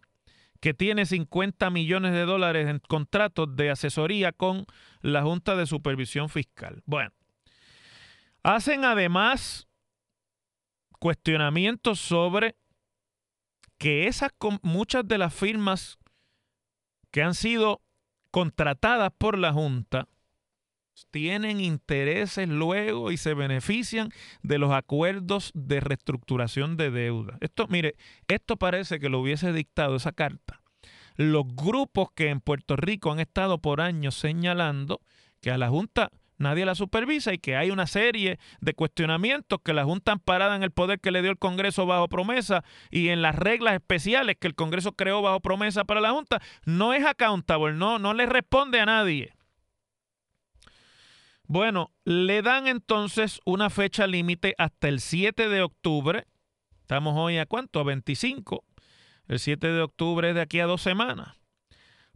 que 0.60 0.74
tiene 0.74 1.06
50 1.06 1.70
millones 1.70 2.14
de 2.14 2.26
dólares 2.26 2.68
en 2.68 2.80
contratos 2.80 3.56
de 3.56 3.70
asesoría 3.70 4.32
con 4.32 4.66
la 5.02 5.24
Junta 5.24 5.56
de 5.56 5.66
Supervisión 5.66 6.30
Fiscal. 6.30 6.84
Bueno, 6.86 7.12
hacen 8.44 8.84
además 8.84 9.68
cuestionamientos 11.00 12.00
sobre 12.00 12.56
que 13.78 14.08
esas 14.08 14.32
muchas 14.62 15.08
de 15.08 15.18
las 15.18 15.34
firmas 15.34 15.98
que 17.12 17.24
han 17.24 17.34
sido 17.34 17.82
contratadas 18.32 19.12
por 19.18 19.38
la 19.38 19.54
Junta 19.54 20.08
tienen 21.12 21.60
intereses 21.60 22.48
luego 22.48 23.12
y 23.12 23.18
se 23.18 23.34
benefician 23.34 24.10
de 24.42 24.58
los 24.58 24.72
acuerdos 24.72 25.52
de 25.54 25.80
reestructuración 25.80 26.78
de 26.78 26.92
deuda. 26.92 27.38
Esto, 27.42 27.68
mire, 27.68 27.96
esto 28.28 28.58
parece 28.58 29.00
que 29.00 29.10
lo 29.10 29.20
hubiese 29.20 29.54
dictado 29.54 29.96
esa 29.96 30.12
carta. 30.12 30.62
Los 31.16 31.46
grupos 31.48 32.10
que 32.16 32.30
en 32.30 32.40
Puerto 32.40 32.76
Rico 32.76 33.12
han 33.12 33.20
estado 33.20 33.60
por 33.60 33.82
años 33.82 34.16
señalando 34.16 35.02
que 35.42 35.52
a 35.52 35.58
la 35.58 35.70
Junta 35.70 36.12
nadie 36.38 36.66
la 36.66 36.76
supervisa 36.76 37.34
y 37.34 37.38
que 37.38 37.56
hay 37.56 37.70
una 37.70 37.86
serie 37.86 38.40
de 38.62 38.74
cuestionamientos 38.74 39.60
que 39.64 39.74
la 39.74 39.84
Junta 39.84 40.14
amparada 40.14 40.56
en 40.56 40.64
el 40.64 40.72
poder 40.72 41.00
que 41.00 41.12
le 41.12 41.22
dio 41.22 41.32
el 41.32 41.38
Congreso 41.38 41.86
bajo 41.86 42.08
promesa 42.08 42.64
y 42.90 43.10
en 43.10 43.22
las 43.22 43.36
reglas 43.36 43.76
especiales 43.76 44.38
que 44.40 44.48
el 44.48 44.56
Congreso 44.56 44.94
creó 44.94 45.22
bajo 45.22 45.42
promesa 45.42 45.84
para 45.84 46.02
la 46.02 46.12
Junta, 46.12 46.42
no 46.66 46.94
es 46.94 47.06
accountable, 47.06 47.74
no, 47.74 48.00
no 48.00 48.14
le 48.14 48.26
responde 48.26 48.80
a 48.80 48.86
nadie. 48.86 49.34
Bueno, 51.50 51.92
le 52.06 52.44
dan 52.44 52.68
entonces 52.68 53.42
una 53.44 53.72
fecha 53.72 54.06
límite 54.06 54.54
hasta 54.60 54.88
el 54.88 55.00
7 55.00 55.50
de 55.50 55.64
octubre. 55.64 56.28
Estamos 56.82 57.16
hoy 57.18 57.40
a 57.40 57.48
cuánto? 57.48 57.80
A 57.80 57.84
25. 57.84 58.64
El 59.28 59.40
7 59.40 59.68
de 59.68 59.82
octubre 59.82 60.30
es 60.30 60.36
de 60.36 60.42
aquí 60.42 60.60
a 60.60 60.68
dos 60.68 60.84
semanas. 60.84 61.40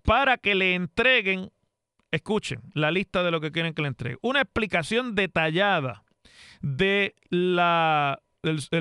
Para 0.03 0.37
que 0.37 0.53
le 0.53 0.75
entreguen 0.75 1.51
escuchen 2.11 2.61
la 2.75 2.91
lista 2.91 3.23
de 3.23 3.31
lo 3.31 3.41
que 3.41 3.51
quieren 3.51 3.73
que 3.73 3.81
le 3.81 3.87
entregue. 3.87 4.19
Una 4.21 4.41
explicación 4.41 5.15
detallada 5.15 6.03
de 6.61 7.15
la 7.31 8.21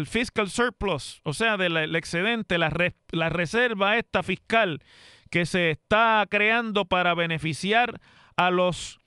fiscal 0.05 0.51
surplus, 0.51 1.23
o 1.25 1.33
sea, 1.33 1.57
del 1.57 1.97
excedente, 1.97 2.59
la, 2.59 2.71
la 3.11 3.31
reserva 3.31 3.97
esta 3.97 4.23
fiscal 4.23 4.83
que 5.31 5.47
se 5.47 5.71
está 5.71 6.27
creando 6.29 6.85
para 6.85 7.15
beneficiar 7.15 8.03
a 8.37 8.51
los 8.51 9.02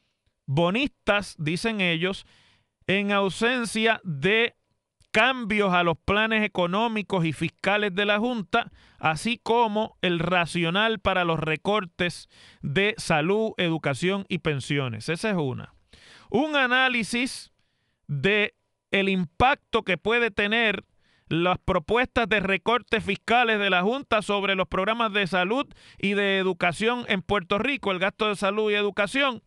bonistas, 0.46 1.36
dicen 1.38 1.82
ellos, 1.82 2.26
en 2.88 3.12
ausencia 3.12 4.02
de 4.04 4.56
cambios 5.12 5.74
a 5.74 5.84
los 5.84 5.98
planes 5.98 6.44
económicos 6.44 7.24
y 7.24 7.32
fiscales 7.32 7.96
de 7.96 8.06
la 8.06 8.20
Junta, 8.20 8.70
así 9.00 9.40
como 9.42 9.98
el 10.02 10.20
racional 10.20 11.00
para 11.00 11.24
los 11.24 11.40
recortes 11.40 12.28
de 12.62 12.96
salud, 12.98 13.54
educación 13.58 14.26
y 14.28 14.40
pensiones. 14.40 15.08
Esa 15.08 15.30
es 15.30 15.38
una. 15.38 15.74
Un 16.30 16.58
análisis 16.58 17.54
de 18.08 18.56
el 18.92 19.08
impacto 19.08 19.84
que 19.84 19.98
puede 19.98 20.32
tener 20.32 20.84
las 21.28 21.58
propuestas 21.58 22.30
de 22.30 22.40
recortes 22.40 23.04
fiscales 23.04 23.60
de 23.60 23.70
la 23.70 23.82
Junta 23.82 24.22
sobre 24.22 24.56
los 24.56 24.68
programas 24.68 25.12
de 25.12 25.26
salud 25.28 25.66
y 25.98 26.14
de 26.14 26.38
educación 26.38 27.06
en 27.08 27.22
Puerto 27.22 27.58
Rico, 27.58 27.92
el 27.92 28.00
gasto 28.00 28.28
de 28.28 28.36
salud 28.36 28.72
y 28.72 28.76
educación, 28.76 29.42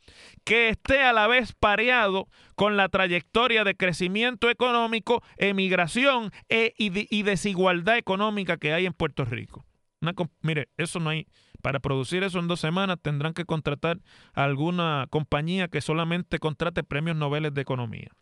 que 0.45 0.69
esté 0.69 1.03
a 1.03 1.13
la 1.13 1.27
vez 1.27 1.53
pareado 1.53 2.29
con 2.57 2.77
la 2.77 2.89
trayectoria 2.89 3.65
de 3.65 3.77
crecimiento 3.77 4.51
económico, 4.51 5.23
emigración 5.37 6.33
e, 6.49 6.75
y, 6.77 7.23
desigualdad 7.23 7.97
económica 7.97 8.57
que 8.57 8.73
hay 8.73 8.87
en 8.87 8.93
Puerto 8.93 9.25
Rico. 9.25 9.65
mire, 10.43 10.69
eso 10.77 10.99
no 10.99 11.11
hay. 11.11 11.27
Para 11.63 11.81
producir 11.81 12.23
eso 12.23 12.39
en 12.39 12.47
dos 12.47 12.61
semanas 12.61 12.99
tendrán 13.03 13.35
que 13.35 13.45
contratar 13.45 13.99
a 14.33 14.45
alguna 14.45 15.07
compañía 15.11 15.67
que 15.67 15.81
solamente 15.81 16.39
contrate 16.39 16.85
premios 16.85 17.17
Nobel 17.17 17.53
de 17.53 17.61
Economía. 17.61 18.13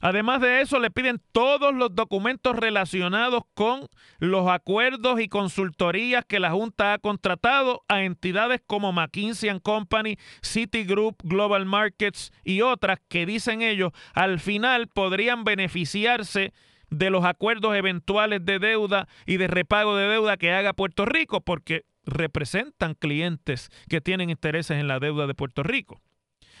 Además 0.00 0.40
de 0.40 0.60
eso, 0.60 0.78
le 0.78 0.90
piden 0.90 1.20
todos 1.32 1.74
los 1.74 1.94
documentos 1.94 2.56
relacionados 2.56 3.42
con 3.54 3.88
los 4.18 4.48
acuerdos 4.48 5.20
y 5.20 5.28
consultorías 5.28 6.24
que 6.24 6.40
la 6.40 6.50
Junta 6.50 6.92
ha 6.92 6.98
contratado 6.98 7.82
a 7.88 8.02
entidades 8.02 8.60
como 8.66 8.92
McKinsey 8.92 9.58
Company, 9.60 10.16
Citigroup, 10.42 11.16
Global 11.22 11.66
Markets 11.66 12.32
y 12.44 12.60
otras 12.60 12.98
que 13.08 13.26
dicen 13.26 13.62
ellos 13.62 13.92
al 14.14 14.40
final 14.40 14.88
podrían 14.88 15.44
beneficiarse 15.44 16.52
de 16.90 17.10
los 17.10 17.24
acuerdos 17.24 17.76
eventuales 17.76 18.44
de 18.44 18.58
deuda 18.58 19.08
y 19.26 19.36
de 19.36 19.46
repago 19.46 19.96
de 19.96 20.08
deuda 20.08 20.36
que 20.36 20.52
haga 20.52 20.72
Puerto 20.72 21.04
Rico 21.04 21.40
porque 21.40 21.84
representan 22.04 22.94
clientes 22.94 23.70
que 23.88 24.00
tienen 24.00 24.30
intereses 24.30 24.78
en 24.78 24.88
la 24.88 24.98
deuda 24.98 25.26
de 25.26 25.34
Puerto 25.34 25.62
Rico 25.62 26.00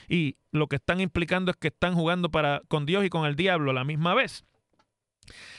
y 0.08 0.36
lo 0.50 0.66
que 0.66 0.76
están 0.76 1.00
implicando 1.00 1.50
es 1.50 1.56
que 1.56 1.68
están 1.68 1.94
jugando 1.94 2.30
para, 2.30 2.62
con 2.68 2.86
Dios 2.86 3.04
y 3.04 3.10
con 3.10 3.26
el 3.26 3.36
diablo 3.36 3.70
a 3.70 3.74
la 3.74 3.84
misma 3.84 4.14
vez. 4.14 4.44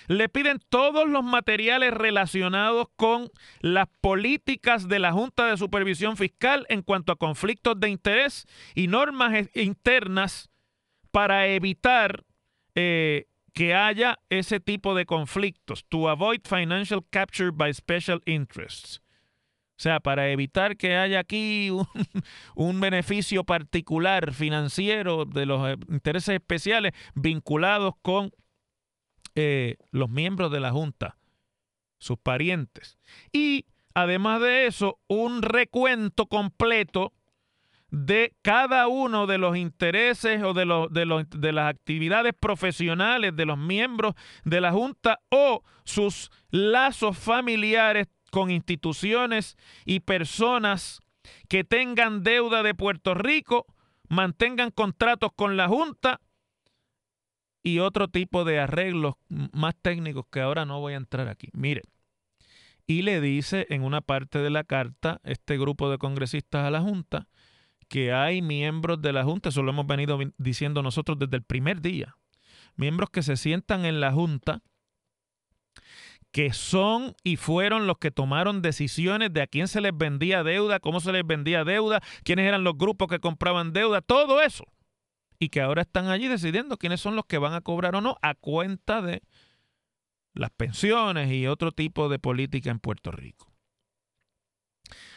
Le 0.08 0.28
piden 0.30 0.60
todos 0.70 1.08
los 1.08 1.24
materiales 1.24 1.94
relacionados 1.94 2.88
con 2.96 3.30
las 3.62 3.88
políticas 4.02 4.88
de 4.88 4.98
la 4.98 5.12
Junta 5.12 5.46
de 5.46 5.58
Supervisión 5.58 6.18
Fiscal 6.18 6.66
en 6.70 6.82
cuanto 6.82 7.12
a 7.12 7.18
conflictos 7.18 7.80
de 7.80 7.90
interés 7.90 8.48
y 8.74 8.88
normas 8.88 9.48
e, 9.54 9.62
internas 9.62 10.50
para 11.12 11.48
evitar 11.48 12.26
eh, 12.74 13.28
que 13.54 13.76
haya 13.76 14.20
ese 14.30 14.60
tipo 14.60 14.96
de 14.96 15.06
conflictos. 15.06 15.86
To 15.90 16.10
avoid 16.10 16.42
financial 16.44 17.06
capture 17.12 17.52
by 17.52 17.72
special 17.74 18.22
interests. 18.26 19.02
O 19.80 19.82
sea, 19.82 20.02
para 20.02 20.30
evitar 20.30 20.76
que 20.76 20.98
haya 20.98 21.20
aquí 21.20 21.70
un, 22.56 22.82
beneficio 22.82 23.46
particular 23.46 24.34
financiero 24.34 25.24
de 25.24 25.46
los 25.46 25.70
eh, 25.70 25.78
intereses 25.88 26.36
especiales 26.36 26.92
vinculados 27.16 27.94
con 28.02 28.30
eh, 29.36 29.78
los 29.92 30.10
miembros 30.10 30.52
de 30.52 30.60
la 30.60 30.72
Junta, 30.72 31.16
sus 31.98 32.18
parientes. 32.18 33.00
Y 33.32 33.68
además 33.94 34.42
de 34.42 34.66
eso, 34.66 35.00
un 35.08 35.42
recuento 35.42 36.26
completo 36.26 37.14
de 37.90 38.36
cada 38.42 38.90
uno 38.90 39.28
de 39.28 39.38
los 39.38 39.56
intereses 39.56 40.44
o 40.44 40.54
de, 40.54 40.66
los, 40.66 40.92
de, 40.92 41.54
las 41.54 41.70
actividades 41.70 42.34
profesionales 42.38 43.34
de 43.34 43.46
los 43.46 43.58
miembros 43.58 44.14
de 44.44 44.60
la 44.60 44.74
Junta 44.74 45.22
o 45.30 45.64
sus 45.86 46.32
lazos 46.50 47.18
familiares 47.18 48.08
con 48.30 48.52
instituciones 48.52 49.58
y 49.86 50.02
personas 50.02 51.02
que 51.48 51.64
tengan 51.64 52.24
deuda 52.24 52.64
de 52.64 52.74
Puerto 52.74 53.14
Rico, 53.14 53.66
mantengan 54.08 54.72
contratos 54.72 55.32
con 55.36 55.58
la 55.58 55.68
Junta 55.68 56.22
y 57.64 57.80
otro 57.80 58.08
tipo 58.08 58.46
de 58.46 58.60
arreglos 58.60 59.16
más 59.28 59.76
técnicos 59.82 60.26
que 60.32 60.42
ahora 60.42 60.66
no 60.66 60.80
voy 60.80 60.94
a 60.94 60.98
entrar 60.98 61.28
aquí. 61.28 61.50
Mire, 61.54 61.84
y 62.88 63.04
le 63.04 63.22
dice 63.22 63.68
en 63.70 63.84
una 63.84 64.02
parte 64.02 64.40
de 64.40 64.50
la 64.50 64.64
carta 64.64 65.22
este 65.24 65.58
grupo 65.58 65.92
de 65.92 65.98
congresistas 65.98 66.66
a 66.66 66.72
la 66.72 66.82
Junta 66.82 67.28
que 67.88 68.14
hay 68.14 68.42
miembros 68.42 69.02
de 69.02 69.14
la 69.14 69.24
Junta, 69.24 69.50
eso 69.50 69.64
lo 69.64 69.72
hemos 69.72 69.88
venido 69.88 70.20
diciendo 70.38 70.82
nosotros 70.82 71.18
desde 71.18 71.38
el 71.38 71.44
primer 71.44 71.82
día, 71.82 72.16
miembros 72.76 73.10
que 73.10 73.24
se 73.24 73.36
sientan 73.36 73.86
en 73.86 74.00
la 74.00 74.12
Junta 74.12 74.62
que 76.32 76.54
son 76.54 77.16
y 77.24 77.38
fueron 77.38 77.88
los 77.88 77.98
que 77.98 78.12
tomaron 78.12 78.62
decisiones 78.62 79.34
de 79.34 79.42
a 79.42 79.48
quién 79.48 79.68
se 79.68 79.82
les 79.82 79.98
vendía 79.98 80.44
deuda, 80.44 80.80
cómo 80.80 81.00
se 81.00 81.12
les 81.12 81.26
vendía 81.26 81.64
deuda, 81.64 82.02
quiénes 82.24 82.46
eran 82.46 82.64
los 82.64 82.78
grupos 82.78 83.08
que 83.08 83.20
compraban 83.20 83.74
deuda, 83.74 84.02
todo 84.02 84.42
eso. 84.42 84.66
Y 85.40 85.50
que 85.50 85.62
ahora 85.62 85.82
están 85.82 86.08
allí 86.08 86.28
decidiendo 86.28 86.78
quiénes 86.78 87.02
son 87.02 87.16
los 87.16 87.26
que 87.26 87.38
van 87.38 87.54
a 87.54 87.62
cobrar 87.62 87.96
o 87.96 88.02
no 88.02 88.18
a 88.22 88.36
cuenta 88.36 89.02
de 89.02 89.24
las 90.34 90.52
pensiones 90.52 91.32
y 91.32 91.48
otro 91.48 91.72
tipo 91.72 92.10
de 92.10 92.20
política 92.20 92.70
en 92.70 92.80
Puerto 92.80 93.12
Rico. 93.12 93.52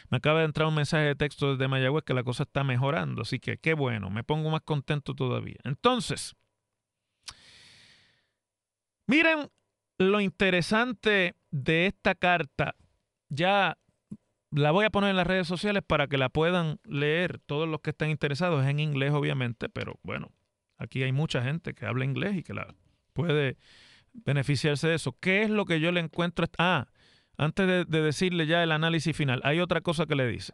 Me 0.09 0.17
acaba 0.17 0.39
de 0.39 0.45
entrar 0.45 0.67
un 0.67 0.75
mensaje 0.75 1.05
de 1.05 1.15
texto 1.15 1.51
desde 1.51 1.67
Mayagüez 1.67 2.03
que 2.03 2.13
la 2.13 2.23
cosa 2.23 2.43
está 2.43 2.63
mejorando, 2.63 3.23
así 3.23 3.39
que 3.39 3.57
qué 3.57 3.73
bueno, 3.73 4.09
me 4.09 4.23
pongo 4.23 4.49
más 4.49 4.61
contento 4.61 5.13
todavía. 5.13 5.57
Entonces, 5.63 6.35
miren 9.07 9.49
lo 10.11 10.21
interesante 10.21 11.35
de 11.51 11.87
esta 11.87 12.15
carta, 12.15 12.75
ya 13.29 13.77
la 14.51 14.71
voy 14.71 14.85
a 14.85 14.89
poner 14.89 15.11
en 15.11 15.15
las 15.15 15.27
redes 15.27 15.47
sociales 15.47 15.83
para 15.85 16.07
que 16.07 16.17
la 16.17 16.29
puedan 16.29 16.79
leer 16.85 17.39
todos 17.39 17.67
los 17.67 17.81
que 17.81 17.91
estén 17.91 18.09
interesados. 18.09 18.63
Es 18.63 18.69
en 18.69 18.79
inglés, 18.79 19.11
obviamente, 19.11 19.69
pero 19.69 19.99
bueno, 20.03 20.31
aquí 20.77 21.03
hay 21.03 21.11
mucha 21.11 21.41
gente 21.41 21.73
que 21.73 21.85
habla 21.85 22.05
inglés 22.05 22.35
y 22.37 22.43
que 22.43 22.53
la 22.53 22.75
puede 23.13 23.57
beneficiarse 24.13 24.87
de 24.87 24.95
eso. 24.95 25.15
¿Qué 25.19 25.43
es 25.43 25.49
lo 25.49 25.65
que 25.65 25.79
yo 25.79 25.91
le 25.91 25.99
encuentro? 25.99 26.45
Ah, 26.57 26.87
antes 27.35 27.65
de, 27.65 27.85
de, 27.85 28.01
decirle 28.01 28.45
ya 28.45 28.61
el 28.61 28.71
análisis 28.71 29.15
final, 29.15 29.41
hay 29.43 29.59
otra 29.59 29.81
cosa 29.81 30.05
que 30.05 30.15
le 30.15 30.27
dice. 30.27 30.53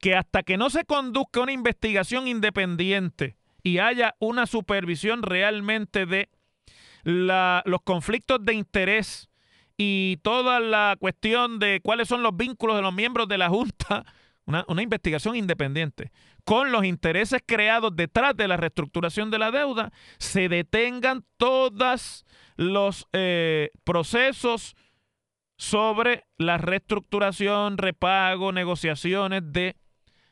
Que 0.00 0.16
hasta 0.16 0.42
que 0.42 0.56
no 0.56 0.70
se 0.70 0.84
conduzca 0.84 1.40
una 1.40 1.52
investigación 1.52 2.26
independiente 2.26 3.36
y 3.62 3.78
haya 3.78 4.16
una 4.18 4.46
supervisión 4.46 5.22
realmente 5.22 6.06
de 6.06 6.28
los 7.06 7.82
conflictos 7.84 8.44
de 8.44 8.54
interés 8.54 9.28
y 9.76 10.16
toda 10.22 10.58
la 10.58 10.96
cuestión 10.98 11.60
de 11.60 11.80
cuáles 11.80 12.08
son 12.08 12.22
los 12.22 12.36
vínculos 12.36 12.74
de 12.74 12.82
los 12.82 12.92
miembros 12.92 13.28
de 13.28 13.38
la 13.38 13.48
Junta, 13.48 14.04
una, 14.46 14.64
investigación 14.82 15.36
independiente, 15.36 16.10
con 16.44 16.72
los 16.72 16.84
intereses 16.84 17.42
creados 17.46 17.94
detrás 17.94 18.36
de 18.36 18.48
la 18.48 18.56
reestructuración 18.56 19.30
de 19.30 19.38
la 19.38 19.52
deuda, 19.52 19.92
se 20.18 20.48
detengan 20.48 21.24
todos 21.36 22.24
los 22.56 23.06
eh, 23.12 23.70
procesos 23.84 24.74
sobre 25.56 26.24
la 26.38 26.58
reestructuración, 26.58 27.78
repago, 27.78 28.50
negociaciones 28.50 29.42
de 29.44 29.76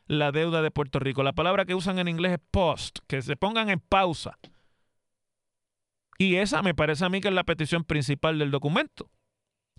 la 0.07 0.33
deuda 0.33 0.61
de 0.61 0.73
Puerto 0.73 0.99
Rico. 0.99 1.23
La 1.23 1.33
palabra 1.33 1.65
que 1.65 1.75
usan 1.75 2.01
en 2.01 2.09
inglés 2.09 2.33
es 2.33 2.41
post, 2.51 2.99
que 3.07 3.23
se 3.23 3.37
pongan 3.37 3.71
en 3.71 3.81
pausa 3.81 4.39
y 6.19 6.37
esa 6.37 6.63
me 6.63 6.75
parece 6.75 7.05
a 7.05 7.09
mí 7.09 7.21
que 7.21 7.29
es 7.29 7.35
la 7.35 7.45
petición 7.45 7.85
principal 7.85 8.39
del 8.39 8.51
documento. 8.51 9.11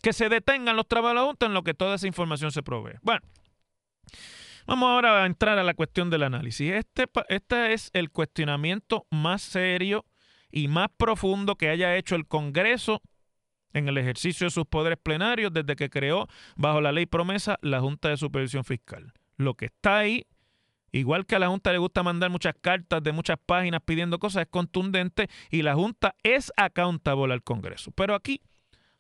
Que 0.01 0.13
se 0.13 0.29
detengan 0.29 0.75
los 0.75 0.87
trabajadores 0.87 1.37
en 1.41 1.53
lo 1.53 1.63
que 1.63 1.73
toda 1.73 1.95
esa 1.95 2.07
información 2.07 2.51
se 2.51 2.61
provee. 2.61 2.97
Bueno, 3.01 3.21
vamos 4.67 4.89
ahora 4.89 5.23
a 5.23 5.25
entrar 5.25 5.57
a 5.57 5.63
la 5.63 5.73
cuestión 5.73 6.09
del 6.09 6.23
análisis. 6.23 6.71
Este, 6.71 7.05
este 7.29 7.73
es 7.73 7.89
el 7.93 8.11
cuestionamiento 8.11 9.07
más 9.09 9.41
serio 9.41 10.05
y 10.51 10.67
más 10.67 10.89
profundo 10.97 11.55
que 11.55 11.69
haya 11.69 11.95
hecho 11.95 12.15
el 12.15 12.27
Congreso 12.27 13.01
en 13.73 13.89
el 13.89 13.97
ejercicio 13.97 14.47
de 14.47 14.51
sus 14.51 14.65
poderes 14.65 14.97
plenarios 14.97 15.51
desde 15.51 15.75
que 15.75 15.89
creó, 15.89 16.27
bajo 16.55 16.79
la 16.79 16.91
ley 16.91 17.05
promesa, 17.05 17.57
la 17.61 17.81
Junta 17.81 18.09
de 18.09 18.17
Supervisión 18.17 18.63
Fiscal. 18.63 19.13
Lo 19.37 19.55
que 19.55 19.65
está 19.65 19.97
ahí 19.97 20.25
Igual 20.95 21.25
que 21.25 21.35
a 21.35 21.39
la 21.39 21.49
Junta 21.49 21.73
le 21.73 21.77
gusta 21.77 22.03
mandar 22.03 22.29
muchas 22.29 22.55
cartas 22.61 23.03
de 23.03 23.11
muchas 23.11 23.37
páginas 23.45 23.81
pidiendo 23.83 24.17
cosas, 24.17 24.43
es 24.43 24.47
contundente 24.47 25.27
y 25.51 25.61
la 25.61 25.75
Junta 25.75 26.15
es 26.23 26.53
accountable 26.55 27.33
al 27.33 27.43
Congreso. 27.43 27.91
Pero 27.91 28.15
aquí 28.15 28.39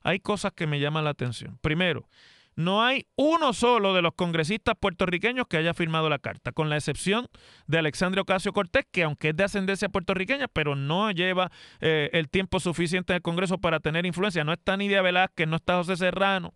hay 0.01 0.19
cosas 0.19 0.51
que 0.51 0.67
me 0.67 0.81
llaman 0.81 1.05
la 1.05 1.11
atención. 1.11 1.57
Primero, 1.61 2.09
no 2.57 2.83
hay 2.83 3.07
uno 3.15 3.53
solo 3.53 3.93
de 3.93 4.01
los 4.01 4.13
congresistas 4.13 4.75
puertorriqueños 4.77 5.47
que 5.47 5.55
haya 5.55 5.73
firmado 5.73 6.09
la 6.09 6.19
carta, 6.19 6.51
con 6.51 6.69
la 6.69 6.75
excepción 6.75 7.27
de 7.65 7.77
Alexandre 7.77 8.19
Ocasio 8.19 8.51
Cortés, 8.51 8.85
que 8.91 9.03
aunque 9.03 9.29
es 9.29 9.37
de 9.37 9.45
ascendencia 9.45 9.87
puertorriqueña, 9.87 10.49
pero 10.49 10.75
no 10.75 11.11
lleva 11.11 11.49
eh, 11.79 12.09
el 12.11 12.27
tiempo 12.27 12.59
suficiente 12.59 13.13
en 13.13 13.15
el 13.15 13.21
Congreso 13.21 13.59
para 13.59 13.79
tener 13.79 14.05
influencia. 14.05 14.43
No 14.43 14.51
está 14.51 14.75
Nidia 14.75 15.01
Velázquez, 15.01 15.47
no 15.47 15.55
está 15.55 15.77
José 15.77 15.95
Serrano, 15.95 16.53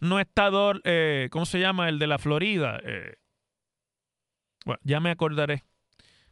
no 0.00 0.18
está, 0.18 0.50
Dor, 0.50 0.80
eh, 0.82 1.28
¿cómo 1.30 1.46
se 1.46 1.60
llama? 1.60 1.88
El 1.88 2.00
de 2.00 2.08
la 2.08 2.18
Florida. 2.18 2.80
Eh, 2.82 3.14
bueno, 4.64 4.80
ya 4.82 5.00
me 5.00 5.10
acordaré 5.10 5.64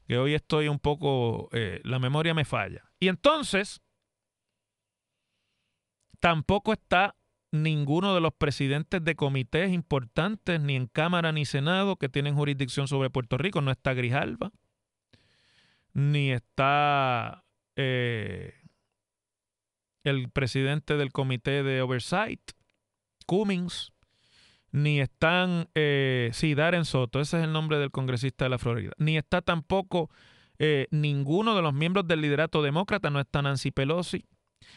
que 0.06 0.18
hoy 0.18 0.34
estoy 0.34 0.68
un 0.68 0.78
poco, 0.78 1.48
eh, 1.52 1.80
la 1.84 1.98
memoria 1.98 2.34
me 2.34 2.44
falla. 2.44 2.90
Y 2.98 3.08
entonces, 3.08 3.80
tampoco 6.20 6.72
está 6.72 7.16
ninguno 7.52 8.14
de 8.14 8.20
los 8.20 8.32
presidentes 8.32 9.04
de 9.04 9.14
comités 9.14 9.70
importantes, 9.70 10.60
ni 10.60 10.74
en 10.74 10.86
Cámara 10.86 11.32
ni 11.32 11.44
Senado, 11.44 11.96
que 11.96 12.08
tienen 12.08 12.34
jurisdicción 12.34 12.88
sobre 12.88 13.10
Puerto 13.10 13.38
Rico. 13.38 13.60
No 13.60 13.70
está 13.70 13.94
Grijalva, 13.94 14.52
ni 15.92 16.32
está 16.32 17.44
eh, 17.76 18.54
el 20.04 20.30
presidente 20.30 20.96
del 20.96 21.12
comité 21.12 21.62
de 21.62 21.82
Oversight, 21.82 22.52
Cummings, 23.26 23.91
ni 24.72 25.00
están, 25.00 25.68
eh, 25.74 26.30
sí, 26.32 26.54
Darren 26.54 26.84
Soto, 26.84 27.20
ese 27.20 27.38
es 27.38 27.44
el 27.44 27.52
nombre 27.52 27.78
del 27.78 27.90
congresista 27.90 28.46
de 28.46 28.48
la 28.48 28.58
Florida, 28.58 28.92
ni 28.96 29.16
está 29.16 29.42
tampoco 29.42 30.10
eh, 30.58 30.88
ninguno 30.90 31.54
de 31.54 31.62
los 31.62 31.74
miembros 31.74 32.08
del 32.08 32.22
liderato 32.22 32.62
demócrata, 32.62 33.10
no 33.10 33.20
está 33.20 33.42
Nancy 33.42 33.70
Pelosi, 33.70 34.24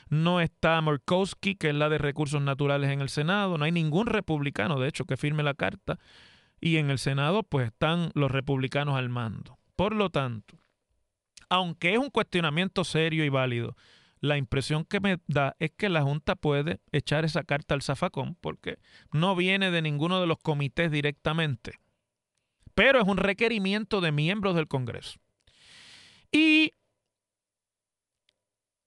no 0.09 0.41
está 0.41 0.81
Murkowski, 0.81 1.55
que 1.55 1.69
es 1.69 1.75
la 1.75 1.89
de 1.89 1.97
recursos 1.97 2.41
naturales 2.41 2.91
en 2.91 3.01
el 3.01 3.09
Senado, 3.09 3.57
no 3.57 3.65
hay 3.65 3.71
ningún 3.71 4.07
republicano, 4.07 4.79
de 4.79 4.89
hecho, 4.89 5.05
que 5.05 5.17
firme 5.17 5.43
la 5.43 5.53
carta, 5.53 5.97
y 6.59 6.77
en 6.77 6.89
el 6.89 6.99
Senado 6.99 7.43
pues 7.43 7.67
están 7.67 8.11
los 8.15 8.31
republicanos 8.31 8.95
al 8.95 9.09
mando. 9.09 9.57
Por 9.75 9.93
lo 9.93 10.09
tanto, 10.09 10.57
aunque 11.49 11.93
es 11.93 11.99
un 11.99 12.09
cuestionamiento 12.09 12.83
serio 12.83 13.23
y 13.23 13.29
válido, 13.29 13.75
la 14.25 14.37
impresión 14.37 14.85
que 14.85 14.99
me 14.99 15.19
da 15.27 15.55
es 15.59 15.71
que 15.71 15.89
la 15.89 16.01
Junta 16.03 16.35
puede 16.35 16.79
echar 16.91 17.25
esa 17.25 17.43
carta 17.43 17.73
al 17.73 17.81
zafacón 17.81 18.35
porque 18.41 18.79
no 19.11 19.35
viene 19.35 19.71
de 19.71 19.81
ninguno 19.81 20.19
de 20.19 20.27
los 20.27 20.37
comités 20.37 20.91
directamente, 20.91 21.79
pero 22.73 22.99
es 22.99 23.07
un 23.07 23.17
requerimiento 23.17 24.01
de 24.01 24.11
miembros 24.11 24.55
del 24.55 24.67
Congreso. 24.67 25.19
Y 26.31 26.73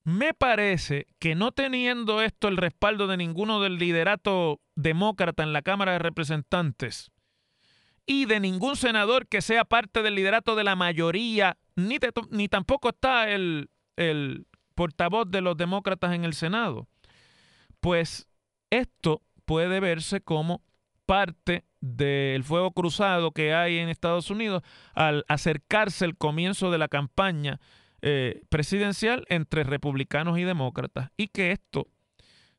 me 0.05 0.33
parece 0.33 1.07
que 1.19 1.35
no 1.35 1.53
teniendo 1.53 2.23
esto 2.23 2.49
el 2.49 2.57
respaldo 2.57 3.07
de 3.07 3.19
ninguno 3.19 3.61
del 3.61 3.77
liderato 3.77 4.61
demócrata 4.75 5.43
en 5.43 5.53
la 5.53 5.63
Cámara 5.63 5.93
de 5.93 5.99
Representantes 5.99 7.11
y 8.07 8.25
de 8.25 8.41
ningún 8.41 8.75
senador 8.77 9.29
que 9.29 9.43
sea 9.43 9.67
parte 9.67 10.03
del 10.03 10.15
liderato 10.15 10.57
de 10.57 10.65
la 10.65 10.77
mayoría, 10.77 11.59
ni, 11.77 11.99
tampoco 12.49 12.89
está 12.89 13.29
el, 13.29 13.69
el 13.97 14.47
portavoz 14.79 15.29
de 15.29 15.41
los 15.41 15.57
demócratas 15.57 16.15
en 16.15 16.25
el 16.25 16.35
Senado. 16.35 16.87
Pues 17.81 18.29
esto 18.71 19.23
puede 19.45 19.81
verse 19.81 20.21
como 20.21 20.63
parte 21.05 21.65
del 21.81 22.45
fuego 22.45 22.71
cruzado 22.71 23.33
que 23.33 23.53
hay 23.53 23.79
en 23.79 23.89
Estados 23.89 24.31
Unidos 24.31 24.63
al 24.95 25.25
acercarse 25.27 26.05
el 26.05 26.17
comienzo 26.17 26.71
de 26.71 26.79
la 26.79 26.87
campaña 26.87 27.59
eh, 28.03 28.43
presidencial 28.51 29.25
entre 29.29 29.65
republicanos 29.65 30.39
y 30.39 30.45
demócratas 30.45 31.11
y 31.17 31.27
que 31.27 31.51
esto 31.51 31.89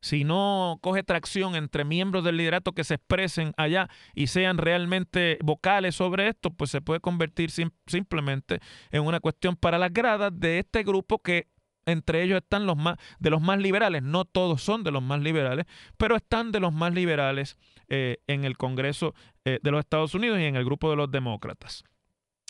si 0.01 0.25
no 0.25 0.77
coge 0.81 1.03
tracción 1.03 1.55
entre 1.55 1.85
miembros 1.85 2.25
del 2.25 2.35
liderato 2.35 2.73
que 2.73 2.83
se 2.83 2.95
expresen 2.95 3.53
allá 3.55 3.89
y 4.13 4.27
sean 4.27 4.57
realmente 4.57 5.37
vocales 5.41 5.95
sobre 5.95 6.27
esto, 6.27 6.51
pues 6.51 6.69
se 6.71 6.81
puede 6.81 6.99
convertir 6.99 7.49
simplemente 7.51 8.59
en 8.91 9.05
una 9.05 9.21
cuestión 9.21 9.55
para 9.55 9.77
las 9.77 9.93
gradas 9.93 10.31
de 10.33 10.59
este 10.59 10.83
grupo 10.83 11.19
que 11.19 11.47
entre 11.89 12.23
ellos 12.23 12.37
están 12.41 12.65
los 12.65 12.77
más 12.77 12.97
de 13.19 13.29
los 13.29 13.41
más 13.41 13.59
liberales, 13.59 14.03
no 14.03 14.25
todos 14.25 14.61
son 14.61 14.83
de 14.83 14.91
los 14.91 15.03
más 15.03 15.21
liberales, 15.21 15.65
pero 15.97 16.15
están 16.15 16.51
de 16.51 16.59
los 16.59 16.73
más 16.73 16.93
liberales 16.93 17.57
eh, 17.87 18.17
en 18.27 18.45
el 18.45 18.57
Congreso 18.57 19.13
eh, 19.45 19.59
de 19.61 19.71
los 19.71 19.79
Estados 19.79 20.13
Unidos 20.13 20.39
y 20.39 20.45
en 20.45 20.55
el 20.55 20.65
grupo 20.65 20.89
de 20.89 20.95
los 20.95 21.11
demócratas. 21.11 21.83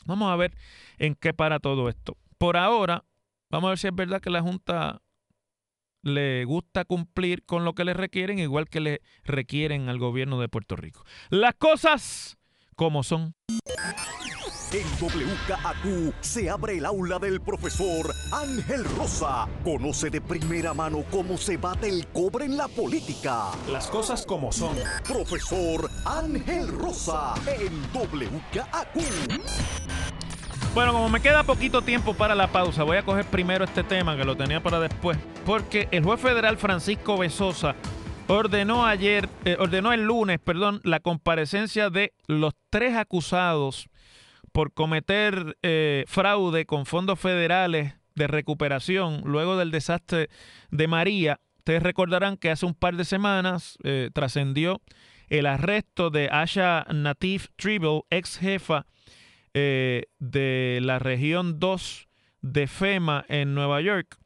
Vamos 0.05 0.31
a 0.31 0.35
ver 0.35 0.55
en 0.97 1.15
qué 1.15 1.33
para 1.33 1.59
todo 1.59 1.89
esto. 1.89 2.17
Por 2.37 2.57
ahora, 2.57 3.03
vamos 3.49 3.67
a 3.67 3.71
ver 3.71 3.77
si 3.79 3.87
es 3.87 3.95
verdad 3.95 4.21
que 4.21 4.29
la 4.29 4.41
Junta 4.41 5.01
le 6.01 6.45
gusta 6.45 6.85
cumplir 6.85 7.45
con 7.45 7.65
lo 7.65 7.73
que 7.73 7.83
le 7.83 7.93
requieren, 7.93 8.39
igual 8.39 8.69
que 8.69 8.79
le 8.79 9.01
requieren 9.23 9.89
al 9.89 9.99
gobierno 9.99 10.39
de 10.39 10.47
Puerto 10.47 10.75
Rico. 10.75 11.03
Las 11.29 11.55
cosas 11.55 12.37
como 12.75 13.03
son. 13.03 13.35
En 14.71 14.85
WKAQ 15.01 16.13
se 16.21 16.47
abre 16.47 16.77
el 16.77 16.85
aula 16.85 17.17
del 17.17 17.41
profesor 17.41 18.13
Ángel 18.31 18.85
Rosa. 18.85 19.47
Conoce 19.63 20.11
de 20.11 20.21
primera 20.21 20.75
mano 20.75 21.03
cómo 21.09 21.39
se 21.39 21.57
bate 21.57 21.89
el 21.89 22.05
cobre 22.09 22.45
en 22.45 22.55
la 22.55 22.67
política. 22.67 23.45
Las 23.71 23.87
cosas 23.87 24.27
como 24.27 24.51
son. 24.51 24.75
Profesor 25.07 25.89
Ángel 26.05 26.67
Rosa 26.67 27.33
en 27.47 27.81
WKAQ. 27.91 29.41
Bueno, 30.75 30.93
como 30.93 31.09
me 31.09 31.19
queda 31.19 31.41
poquito 31.41 31.81
tiempo 31.81 32.13
para 32.13 32.35
la 32.35 32.51
pausa, 32.51 32.83
voy 32.83 32.97
a 32.97 33.03
coger 33.03 33.25
primero 33.25 33.65
este 33.65 33.83
tema 33.83 34.15
que 34.15 34.23
lo 34.23 34.37
tenía 34.37 34.61
para 34.61 34.79
después, 34.79 35.17
porque 35.47 35.87
el 35.89 36.03
juez 36.03 36.21
federal 36.21 36.57
Francisco 36.57 37.17
Besosa 37.17 37.75
ordenó 38.27 38.85
ayer, 38.85 39.27
eh, 39.45 39.57
ordenó 39.59 39.93
el 39.93 40.03
lunes, 40.03 40.37
perdón, 40.39 40.79
la 40.83 40.99
comparecencia 40.99 41.89
de 41.89 42.13
los 42.27 42.53
tres 42.69 42.95
acusados 42.95 43.89
por 44.51 44.73
cometer 44.73 45.57
eh, 45.61 46.03
fraude 46.07 46.65
con 46.65 46.85
fondos 46.85 47.19
federales 47.19 47.95
de 48.15 48.27
recuperación 48.27 49.21
luego 49.25 49.57
del 49.57 49.71
desastre 49.71 50.29
de 50.71 50.87
María. 50.87 51.39
Ustedes 51.59 51.83
recordarán 51.83 52.37
que 52.37 52.51
hace 52.51 52.65
un 52.65 52.73
par 52.73 52.95
de 52.95 53.05
semanas 53.05 53.77
eh, 53.83 54.09
trascendió 54.13 54.81
el 55.27 55.45
arresto 55.45 56.09
de 56.09 56.29
Asha 56.31 56.85
Natif 56.91 57.47
Tribble, 57.55 58.01
ex 58.09 58.37
jefa 58.37 58.85
de 59.53 60.79
la 60.81 60.99
región 60.99 61.59
2 61.59 62.07
de 62.41 62.67
FEMA 62.67 63.25
en 63.27 63.53
Nueva 63.53 63.81
York, 63.81 64.17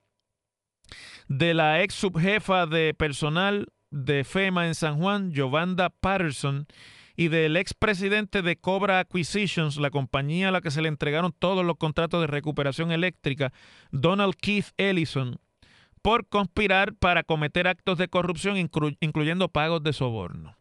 de 1.28 1.54
la 1.54 1.82
ex 1.82 1.96
subjefa 1.96 2.66
de 2.66 2.94
personal 2.94 3.68
de 3.90 4.24
FEMA 4.24 4.68
en 4.68 4.76
San 4.76 4.98
Juan, 4.98 5.32
Giovanna 5.32 5.90
Patterson, 5.90 6.68
y 7.15 7.28
del 7.28 7.58
expresidente 7.58 8.41
de 8.41 8.56
Cobra 8.58 8.99
Acquisitions, 8.99 9.78
la 9.78 9.91
compañía 9.91 10.49
a 10.49 10.52
la 10.52 10.62
que 10.62 10.71
se 10.71 10.82
le 10.82 10.89
entregaron 10.89 11.34
todos 11.38 11.65
los 11.65 11.78
contratos 11.78 12.21
de 12.21 12.28
recuperación 12.28 12.91
eléctrica, 12.91 13.54
Donald 13.91 14.36
Keith 14.36 14.67
Ellison, 14.78 15.39
por 16.02 16.28
conspirar 16.28 16.95
para 16.95 17.23
cometer 17.23 17.67
actos 17.67 17.97
de 17.97 18.08
corrupción, 18.08 18.58
incluyendo 18.58 19.49
pagos 19.49 19.84
de 19.84 19.93
soborno. 19.93 20.58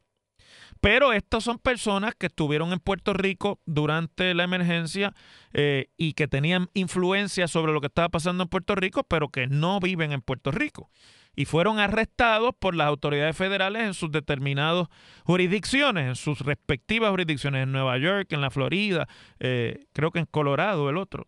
Pero 0.81 1.13
estas 1.13 1.45
son 1.45 1.59
personas 1.59 2.15
que 2.17 2.27
estuvieron 2.27 2.73
en 2.73 2.81
Puerto 2.81 3.13
Rico 3.13 3.61
durante 3.67 4.35
la 4.35 4.45
emergencia 4.45 5.15
eh, 5.53 5.91
y 5.97 6.15
que 6.15 6.27
tenían 6.27 6.69
influencia 6.75 7.47
sobre 7.47 7.73
lo 7.73 7.81
que 7.81 7.87
estaba 7.87 8.09
pasando 8.09 8.43
en 8.43 8.49
Puerto 8.49 8.75
Rico, 8.75 9.05
pero 9.05 9.29
que 9.29 9.47
no 9.47 9.79
viven 9.79 10.13
en 10.13 10.23
Puerto 10.23 10.51
Rico 10.51 10.91
y 11.35 11.47
fueron 11.47 11.79
arrestados 11.79 12.55
por 12.59 12.75
las 12.75 12.89
autoridades 12.89 13.37
federales 13.37 13.83
en 13.83 13.95
sus 13.95 14.13
determinadas 14.13 14.89
jurisdicciones, 15.25 16.07
en 16.07 16.17
sus 16.17 16.41
respectivas 16.41 17.11
jurisdicciones, 17.11 17.63
en 17.65 17.73
Nueva 17.73 17.99
York, 17.99 18.33
en 18.33 18.41
la 18.41 18.51
Florida, 18.51 19.09
eh, 19.41 19.87
creo 19.93 20.11
que 20.11 20.21
en 20.21 20.27
Colorado 20.27 20.91
el 20.91 20.99
otro. 20.99 21.27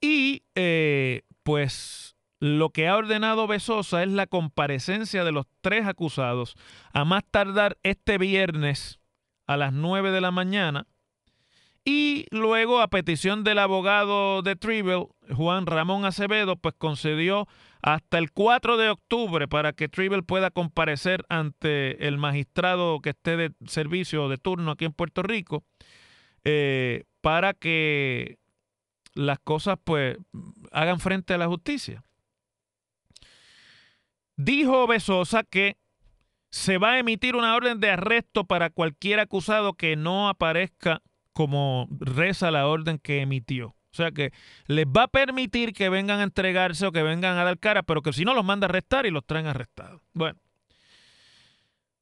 Y 0.00 0.42
eh, 0.54 1.22
pues 1.42 2.16
lo 2.38 2.70
que 2.70 2.88
ha 2.88 2.96
ordenado 2.96 3.46
Besosa 3.46 4.02
es 4.02 4.10
la 4.10 4.26
comparecencia 4.26 5.24
de 5.24 5.32
los 5.32 5.46
tres 5.62 5.86
acusados 5.86 6.54
a 6.92 7.04
más 7.04 7.24
tardar 7.30 7.78
este 7.82 8.18
viernes 8.18 9.00
a 9.46 9.56
las 9.56 9.72
9 9.72 10.10
de 10.10 10.20
la 10.20 10.30
mañana. 10.30 10.86
Y 11.84 12.26
luego, 12.32 12.80
a 12.80 12.88
petición 12.88 13.44
del 13.44 13.60
abogado 13.60 14.42
de 14.42 14.56
Tribble, 14.56 15.06
Juan 15.32 15.66
Ramón 15.66 16.04
Acevedo, 16.04 16.56
pues 16.56 16.74
concedió 16.76 17.46
hasta 17.86 18.18
el 18.18 18.32
4 18.32 18.76
de 18.78 18.90
octubre 18.90 19.46
para 19.46 19.72
que 19.72 19.88
Tribble 19.88 20.24
pueda 20.24 20.50
comparecer 20.50 21.24
ante 21.28 22.08
el 22.08 22.18
magistrado 22.18 22.98
que 23.00 23.10
esté 23.10 23.36
de 23.36 23.52
servicio 23.68 24.28
de 24.28 24.38
turno 24.38 24.72
aquí 24.72 24.86
en 24.86 24.92
Puerto 24.92 25.22
Rico 25.22 25.62
eh, 26.42 27.04
para 27.20 27.54
que 27.54 28.38
las 29.14 29.38
cosas 29.38 29.78
pues 29.84 30.18
hagan 30.72 30.98
frente 30.98 31.34
a 31.34 31.38
la 31.38 31.46
justicia. 31.46 32.02
Dijo 34.36 34.88
Besosa 34.88 35.44
que 35.44 35.76
se 36.50 36.78
va 36.78 36.94
a 36.94 36.98
emitir 36.98 37.36
una 37.36 37.54
orden 37.54 37.78
de 37.78 37.90
arresto 37.90 38.46
para 38.46 38.70
cualquier 38.70 39.20
acusado 39.20 39.74
que 39.74 39.94
no 39.94 40.28
aparezca 40.28 41.02
como 41.32 41.86
reza 42.00 42.50
la 42.50 42.66
orden 42.66 42.98
que 42.98 43.20
emitió. 43.20 43.75
O 43.96 44.02
sea 44.02 44.10
que 44.10 44.32
les 44.66 44.86
va 44.86 45.04
a 45.04 45.08
permitir 45.08 45.72
que 45.72 45.88
vengan 45.88 46.20
a 46.20 46.24
entregarse 46.24 46.86
o 46.86 46.92
que 46.92 47.02
vengan 47.02 47.38
a 47.38 47.44
dar 47.44 47.58
cara, 47.58 47.82
pero 47.82 48.02
que 48.02 48.12
si 48.12 48.26
no 48.26 48.34
los 48.34 48.44
manda 48.44 48.66
a 48.66 48.68
arrestar 48.68 49.06
y 49.06 49.10
los 49.10 49.24
traen 49.24 49.46
arrestados. 49.46 50.02
Bueno. 50.12 50.38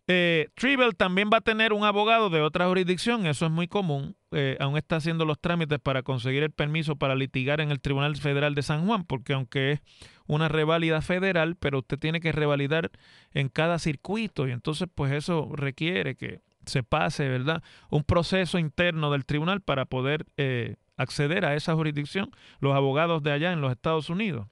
Eh, 0.06 0.48
también 0.98 1.30
va 1.32 1.38
a 1.38 1.40
tener 1.40 1.72
un 1.72 1.84
abogado 1.84 2.28
de 2.28 2.42
otra 2.42 2.66
jurisdicción, 2.66 3.26
eso 3.26 3.46
es 3.46 3.52
muy 3.52 3.68
común. 3.68 4.16
Eh, 4.32 4.56
aún 4.60 4.76
está 4.76 4.96
haciendo 4.96 5.24
los 5.24 5.40
trámites 5.40 5.78
para 5.78 6.02
conseguir 6.02 6.42
el 6.42 6.50
permiso 6.50 6.96
para 6.96 7.14
litigar 7.14 7.60
en 7.60 7.70
el 7.70 7.80
Tribunal 7.80 8.16
Federal 8.16 8.54
de 8.54 8.62
San 8.62 8.86
Juan, 8.86 9.04
porque 9.04 9.32
aunque 9.32 9.72
es 9.72 9.80
una 10.26 10.48
reválida 10.48 11.00
federal, 11.00 11.56
pero 11.56 11.78
usted 11.78 11.98
tiene 11.98 12.20
que 12.20 12.32
revalidar 12.32 12.90
en 13.32 13.48
cada 13.48 13.78
circuito 13.78 14.46
y 14.46 14.50
entonces 14.50 14.88
pues 14.94 15.12
eso 15.12 15.48
requiere 15.54 16.16
que 16.16 16.40
se 16.66 16.82
pase, 16.82 17.28
¿verdad? 17.28 17.62
Un 17.90 18.04
proceso 18.04 18.58
interno 18.58 19.10
del 19.10 19.24
tribunal 19.24 19.60
para 19.60 19.84
poder 19.84 20.26
eh, 20.36 20.76
acceder 20.96 21.44
a 21.44 21.54
esa 21.54 21.74
jurisdicción 21.74 22.30
los 22.60 22.74
abogados 22.74 23.22
de 23.22 23.32
allá 23.32 23.52
en 23.52 23.60
los 23.60 23.72
Estados 23.72 24.10
Unidos. 24.10 24.48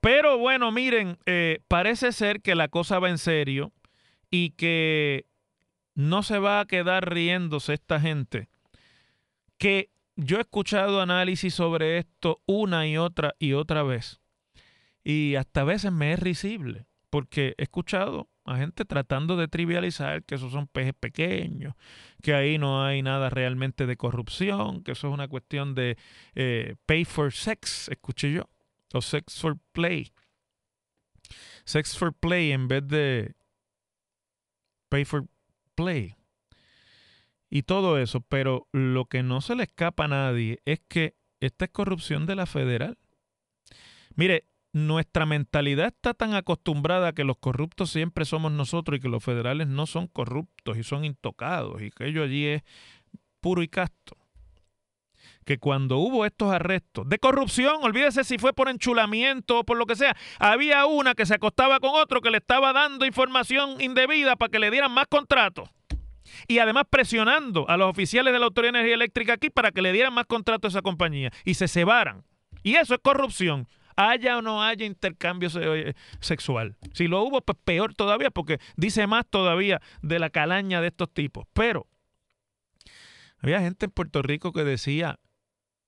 Pero 0.00 0.38
bueno, 0.38 0.70
miren, 0.70 1.18
eh, 1.26 1.60
parece 1.68 2.12
ser 2.12 2.40
que 2.40 2.54
la 2.54 2.68
cosa 2.68 2.98
va 2.98 3.10
en 3.10 3.18
serio 3.18 3.72
y 4.30 4.50
que 4.50 5.26
no 5.94 6.22
se 6.22 6.38
va 6.38 6.60
a 6.60 6.66
quedar 6.66 7.12
riéndose 7.12 7.74
esta 7.74 8.00
gente. 8.00 8.48
Que 9.58 9.90
yo 10.14 10.38
he 10.38 10.40
escuchado 10.40 11.00
análisis 11.00 11.54
sobre 11.54 11.98
esto 11.98 12.40
una 12.46 12.86
y 12.86 12.96
otra 12.96 13.34
y 13.38 13.54
otra 13.54 13.82
vez. 13.82 14.20
Y 15.02 15.34
hasta 15.34 15.62
a 15.62 15.64
veces 15.64 15.90
me 15.90 16.12
es 16.12 16.20
risible, 16.20 16.86
porque 17.10 17.54
he 17.58 17.64
escuchado 17.64 18.28
a 18.48 18.56
gente 18.56 18.84
tratando 18.84 19.36
de 19.36 19.48
trivializar 19.48 20.24
que 20.24 20.36
esos 20.36 20.52
son 20.52 20.66
peces 20.66 20.94
pequeños, 20.94 21.74
que 22.22 22.34
ahí 22.34 22.58
no 22.58 22.84
hay 22.84 23.02
nada 23.02 23.30
realmente 23.30 23.86
de 23.86 23.96
corrupción, 23.96 24.82
que 24.82 24.92
eso 24.92 25.08
es 25.08 25.14
una 25.14 25.28
cuestión 25.28 25.74
de 25.74 25.96
eh, 26.34 26.76
pay 26.86 27.04
for 27.04 27.32
sex, 27.32 27.88
escuché 27.88 28.32
yo, 28.32 28.48
o 28.92 29.02
sex 29.02 29.40
for 29.40 29.58
play. 29.72 30.12
Sex 31.64 31.96
for 31.96 32.12
play 32.12 32.52
en 32.52 32.68
vez 32.68 32.86
de 32.88 33.34
pay 34.88 35.04
for 35.04 35.26
play. 35.74 36.14
Y 37.50 37.62
todo 37.62 37.98
eso, 37.98 38.20
pero 38.20 38.68
lo 38.72 39.06
que 39.06 39.22
no 39.22 39.40
se 39.40 39.54
le 39.54 39.64
escapa 39.64 40.04
a 40.04 40.08
nadie 40.08 40.60
es 40.64 40.80
que 40.88 41.14
esta 41.40 41.66
es 41.66 41.70
corrupción 41.70 42.26
de 42.26 42.34
la 42.34 42.46
federal. 42.46 42.98
Mire, 44.14 44.44
nuestra 44.72 45.26
mentalidad 45.26 45.88
está 45.88 46.14
tan 46.14 46.34
acostumbrada 46.34 47.08
a 47.08 47.12
que 47.12 47.24
los 47.24 47.38
corruptos 47.38 47.90
siempre 47.90 48.24
somos 48.24 48.52
nosotros 48.52 48.98
y 48.98 49.00
que 49.00 49.08
los 49.08 49.24
federales 49.24 49.66
no 49.66 49.86
son 49.86 50.06
corruptos 50.06 50.76
y 50.76 50.82
son 50.82 51.04
intocados 51.04 51.80
y 51.82 51.90
que 51.90 52.06
ello 52.06 52.22
allí 52.22 52.46
es 52.46 52.62
puro 53.40 53.62
y 53.62 53.68
casto. 53.68 54.16
Que 55.44 55.58
cuando 55.58 55.96
hubo 55.96 56.26
estos 56.26 56.52
arrestos 56.52 57.08
de 57.08 57.18
corrupción, 57.18 57.76
olvídese 57.82 58.22
si 58.22 58.38
fue 58.38 58.52
por 58.52 58.68
enchulamiento 58.68 59.60
o 59.60 59.64
por 59.64 59.78
lo 59.78 59.86
que 59.86 59.96
sea, 59.96 60.14
había 60.38 60.84
una 60.84 61.14
que 61.14 61.24
se 61.24 61.34
acostaba 61.34 61.80
con 61.80 61.90
otro 61.94 62.20
que 62.20 62.30
le 62.30 62.38
estaba 62.38 62.72
dando 62.74 63.06
información 63.06 63.80
indebida 63.80 64.36
para 64.36 64.50
que 64.50 64.58
le 64.58 64.70
dieran 64.70 64.92
más 64.92 65.06
contratos. 65.06 65.70
Y 66.46 66.58
además 66.58 66.84
presionando 66.90 67.66
a 67.70 67.78
los 67.78 67.88
oficiales 67.88 68.34
de 68.34 68.38
la 68.38 68.44
Autoridad 68.44 68.74
de 68.74 68.80
Energía 68.80 68.96
Eléctrica 68.96 69.32
aquí 69.32 69.48
para 69.48 69.72
que 69.72 69.80
le 69.80 69.92
dieran 69.92 70.12
más 70.12 70.26
contratos 70.26 70.74
a 70.74 70.78
esa 70.78 70.82
compañía 70.82 71.32
y 71.44 71.54
se 71.54 71.66
cebaran. 71.66 72.24
Y 72.62 72.74
eso 72.74 72.94
es 72.94 73.00
corrupción 73.02 73.66
haya 73.98 74.38
o 74.38 74.42
no 74.42 74.62
haya 74.62 74.86
intercambio 74.86 75.50
eh, 75.60 75.94
sexual. 76.20 76.76
Si 76.92 77.08
lo 77.08 77.22
hubo, 77.22 77.40
pues 77.40 77.58
peor 77.64 77.94
todavía, 77.94 78.30
porque 78.30 78.60
dice 78.76 79.06
más 79.08 79.26
todavía 79.28 79.80
de 80.02 80.20
la 80.20 80.30
calaña 80.30 80.80
de 80.80 80.88
estos 80.88 81.12
tipos. 81.12 81.46
Pero 81.52 81.88
había 83.38 83.60
gente 83.60 83.86
en 83.86 83.90
Puerto 83.90 84.22
Rico 84.22 84.52
que 84.52 84.62
decía, 84.62 85.18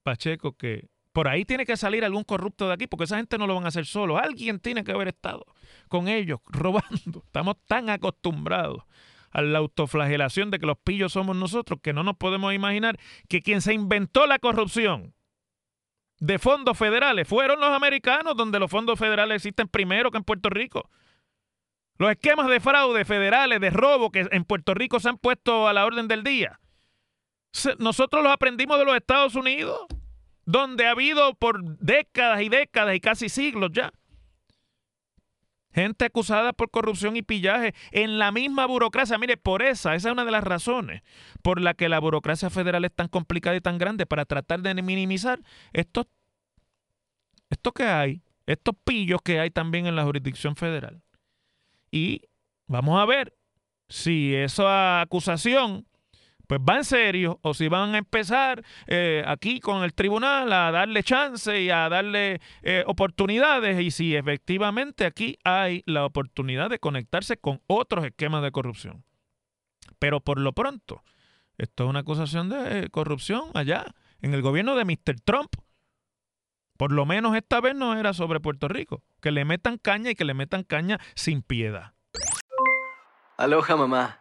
Pacheco, 0.02 0.56
que 0.56 0.88
por 1.12 1.28
ahí 1.28 1.44
tiene 1.44 1.64
que 1.64 1.76
salir 1.76 2.04
algún 2.04 2.24
corrupto 2.24 2.66
de 2.66 2.74
aquí, 2.74 2.88
porque 2.88 3.04
esa 3.04 3.16
gente 3.16 3.38
no 3.38 3.46
lo 3.46 3.54
van 3.54 3.64
a 3.64 3.68
hacer 3.68 3.86
solo. 3.86 4.18
Alguien 4.18 4.58
tiene 4.58 4.82
que 4.82 4.90
haber 4.90 5.08
estado 5.08 5.46
con 5.88 6.08
ellos 6.08 6.40
robando. 6.46 7.22
Estamos 7.24 7.56
tan 7.66 7.90
acostumbrados 7.90 8.82
a 9.30 9.42
la 9.42 9.60
autoflagelación 9.60 10.50
de 10.50 10.58
que 10.58 10.66
los 10.66 10.78
pillos 10.78 11.12
somos 11.12 11.36
nosotros 11.36 11.78
que 11.80 11.92
no 11.92 12.02
nos 12.02 12.16
podemos 12.16 12.52
imaginar 12.52 12.98
que 13.28 13.40
quien 13.40 13.60
se 13.60 13.72
inventó 13.72 14.26
la 14.26 14.40
corrupción 14.40 15.14
de 16.20 16.38
fondos 16.38 16.78
federales. 16.78 17.26
Fueron 17.26 17.60
los 17.60 17.70
americanos 17.70 18.36
donde 18.36 18.58
los 18.58 18.70
fondos 18.70 18.98
federales 18.98 19.36
existen 19.36 19.68
primero 19.68 20.10
que 20.10 20.18
en 20.18 20.24
Puerto 20.24 20.50
Rico. 20.50 20.88
Los 21.98 22.10
esquemas 22.10 22.48
de 22.48 22.60
fraude 22.60 23.04
federales, 23.04 23.60
de 23.60 23.70
robo 23.70 24.10
que 24.10 24.28
en 24.30 24.44
Puerto 24.44 24.74
Rico 24.74 25.00
se 25.00 25.08
han 25.08 25.18
puesto 25.18 25.66
a 25.66 25.72
la 25.72 25.84
orden 25.84 26.08
del 26.08 26.22
día. 26.22 26.60
Nosotros 27.78 28.22
los 28.22 28.32
aprendimos 28.32 28.78
de 28.78 28.84
los 28.84 28.96
Estados 28.96 29.34
Unidos, 29.34 29.86
donde 30.44 30.86
ha 30.86 30.92
habido 30.92 31.34
por 31.34 31.62
décadas 31.78 32.42
y 32.42 32.48
décadas 32.48 32.94
y 32.94 33.00
casi 33.00 33.28
siglos 33.28 33.70
ya 33.72 33.92
Gente 35.72 36.04
acusada 36.04 36.52
por 36.52 36.70
corrupción 36.70 37.16
y 37.16 37.22
pillaje 37.22 37.74
en 37.92 38.18
la 38.18 38.32
misma 38.32 38.66
burocracia. 38.66 39.18
Mire, 39.18 39.36
por 39.36 39.62
esa, 39.62 39.94
esa 39.94 40.08
es 40.08 40.12
una 40.12 40.24
de 40.24 40.32
las 40.32 40.42
razones 40.42 41.02
por 41.42 41.60
la 41.60 41.74
que 41.74 41.88
la 41.88 42.00
burocracia 42.00 42.50
federal 42.50 42.84
es 42.84 42.92
tan 42.92 43.08
complicada 43.08 43.56
y 43.56 43.60
tan 43.60 43.78
grande 43.78 44.06
para 44.06 44.24
tratar 44.24 44.62
de 44.62 44.74
minimizar 44.82 45.40
estos, 45.72 46.06
esto 47.50 47.72
que 47.72 47.84
hay, 47.84 48.22
estos 48.46 48.74
pillos 48.84 49.20
que 49.22 49.38
hay 49.38 49.50
también 49.50 49.86
en 49.86 49.96
la 49.96 50.04
jurisdicción 50.04 50.56
federal. 50.56 51.02
Y 51.90 52.22
vamos 52.66 53.00
a 53.00 53.06
ver 53.06 53.36
si 53.88 54.34
esa 54.34 55.00
acusación 55.00 55.86
pues 56.50 56.60
va 56.68 56.78
en 56.78 56.84
serio 56.84 57.38
o 57.42 57.54
si 57.54 57.68
van 57.68 57.94
a 57.94 57.98
empezar 57.98 58.64
eh, 58.88 59.22
aquí 59.24 59.60
con 59.60 59.84
el 59.84 59.94
tribunal 59.94 60.52
a 60.52 60.72
darle 60.72 61.04
chance 61.04 61.62
y 61.62 61.70
a 61.70 61.88
darle 61.88 62.40
eh, 62.62 62.82
oportunidades 62.88 63.80
y 63.80 63.92
si 63.92 64.16
efectivamente 64.16 65.06
aquí 65.06 65.38
hay 65.44 65.84
la 65.86 66.04
oportunidad 66.04 66.68
de 66.68 66.80
conectarse 66.80 67.36
con 67.36 67.62
otros 67.68 68.04
esquemas 68.04 68.42
de 68.42 68.50
corrupción. 68.50 69.04
Pero 70.00 70.18
por 70.18 70.40
lo 70.40 70.52
pronto, 70.52 71.04
esto 71.56 71.84
es 71.84 71.90
una 71.90 72.00
acusación 72.00 72.48
de 72.48 72.88
corrupción 72.90 73.52
allá 73.54 73.86
en 74.20 74.34
el 74.34 74.42
gobierno 74.42 74.74
de 74.74 74.84
Mr. 74.84 75.20
Trump. 75.24 75.54
Por 76.76 76.90
lo 76.90 77.06
menos 77.06 77.36
esta 77.36 77.60
vez 77.60 77.76
no 77.76 77.96
era 77.96 78.12
sobre 78.12 78.40
Puerto 78.40 78.66
Rico. 78.66 79.04
Que 79.20 79.30
le 79.30 79.44
metan 79.44 79.78
caña 79.78 80.10
y 80.10 80.14
que 80.16 80.24
le 80.24 80.34
metan 80.34 80.64
caña 80.64 80.98
sin 81.14 81.42
piedad. 81.42 81.92
Aloha 83.36 83.76
mamá. 83.76 84.20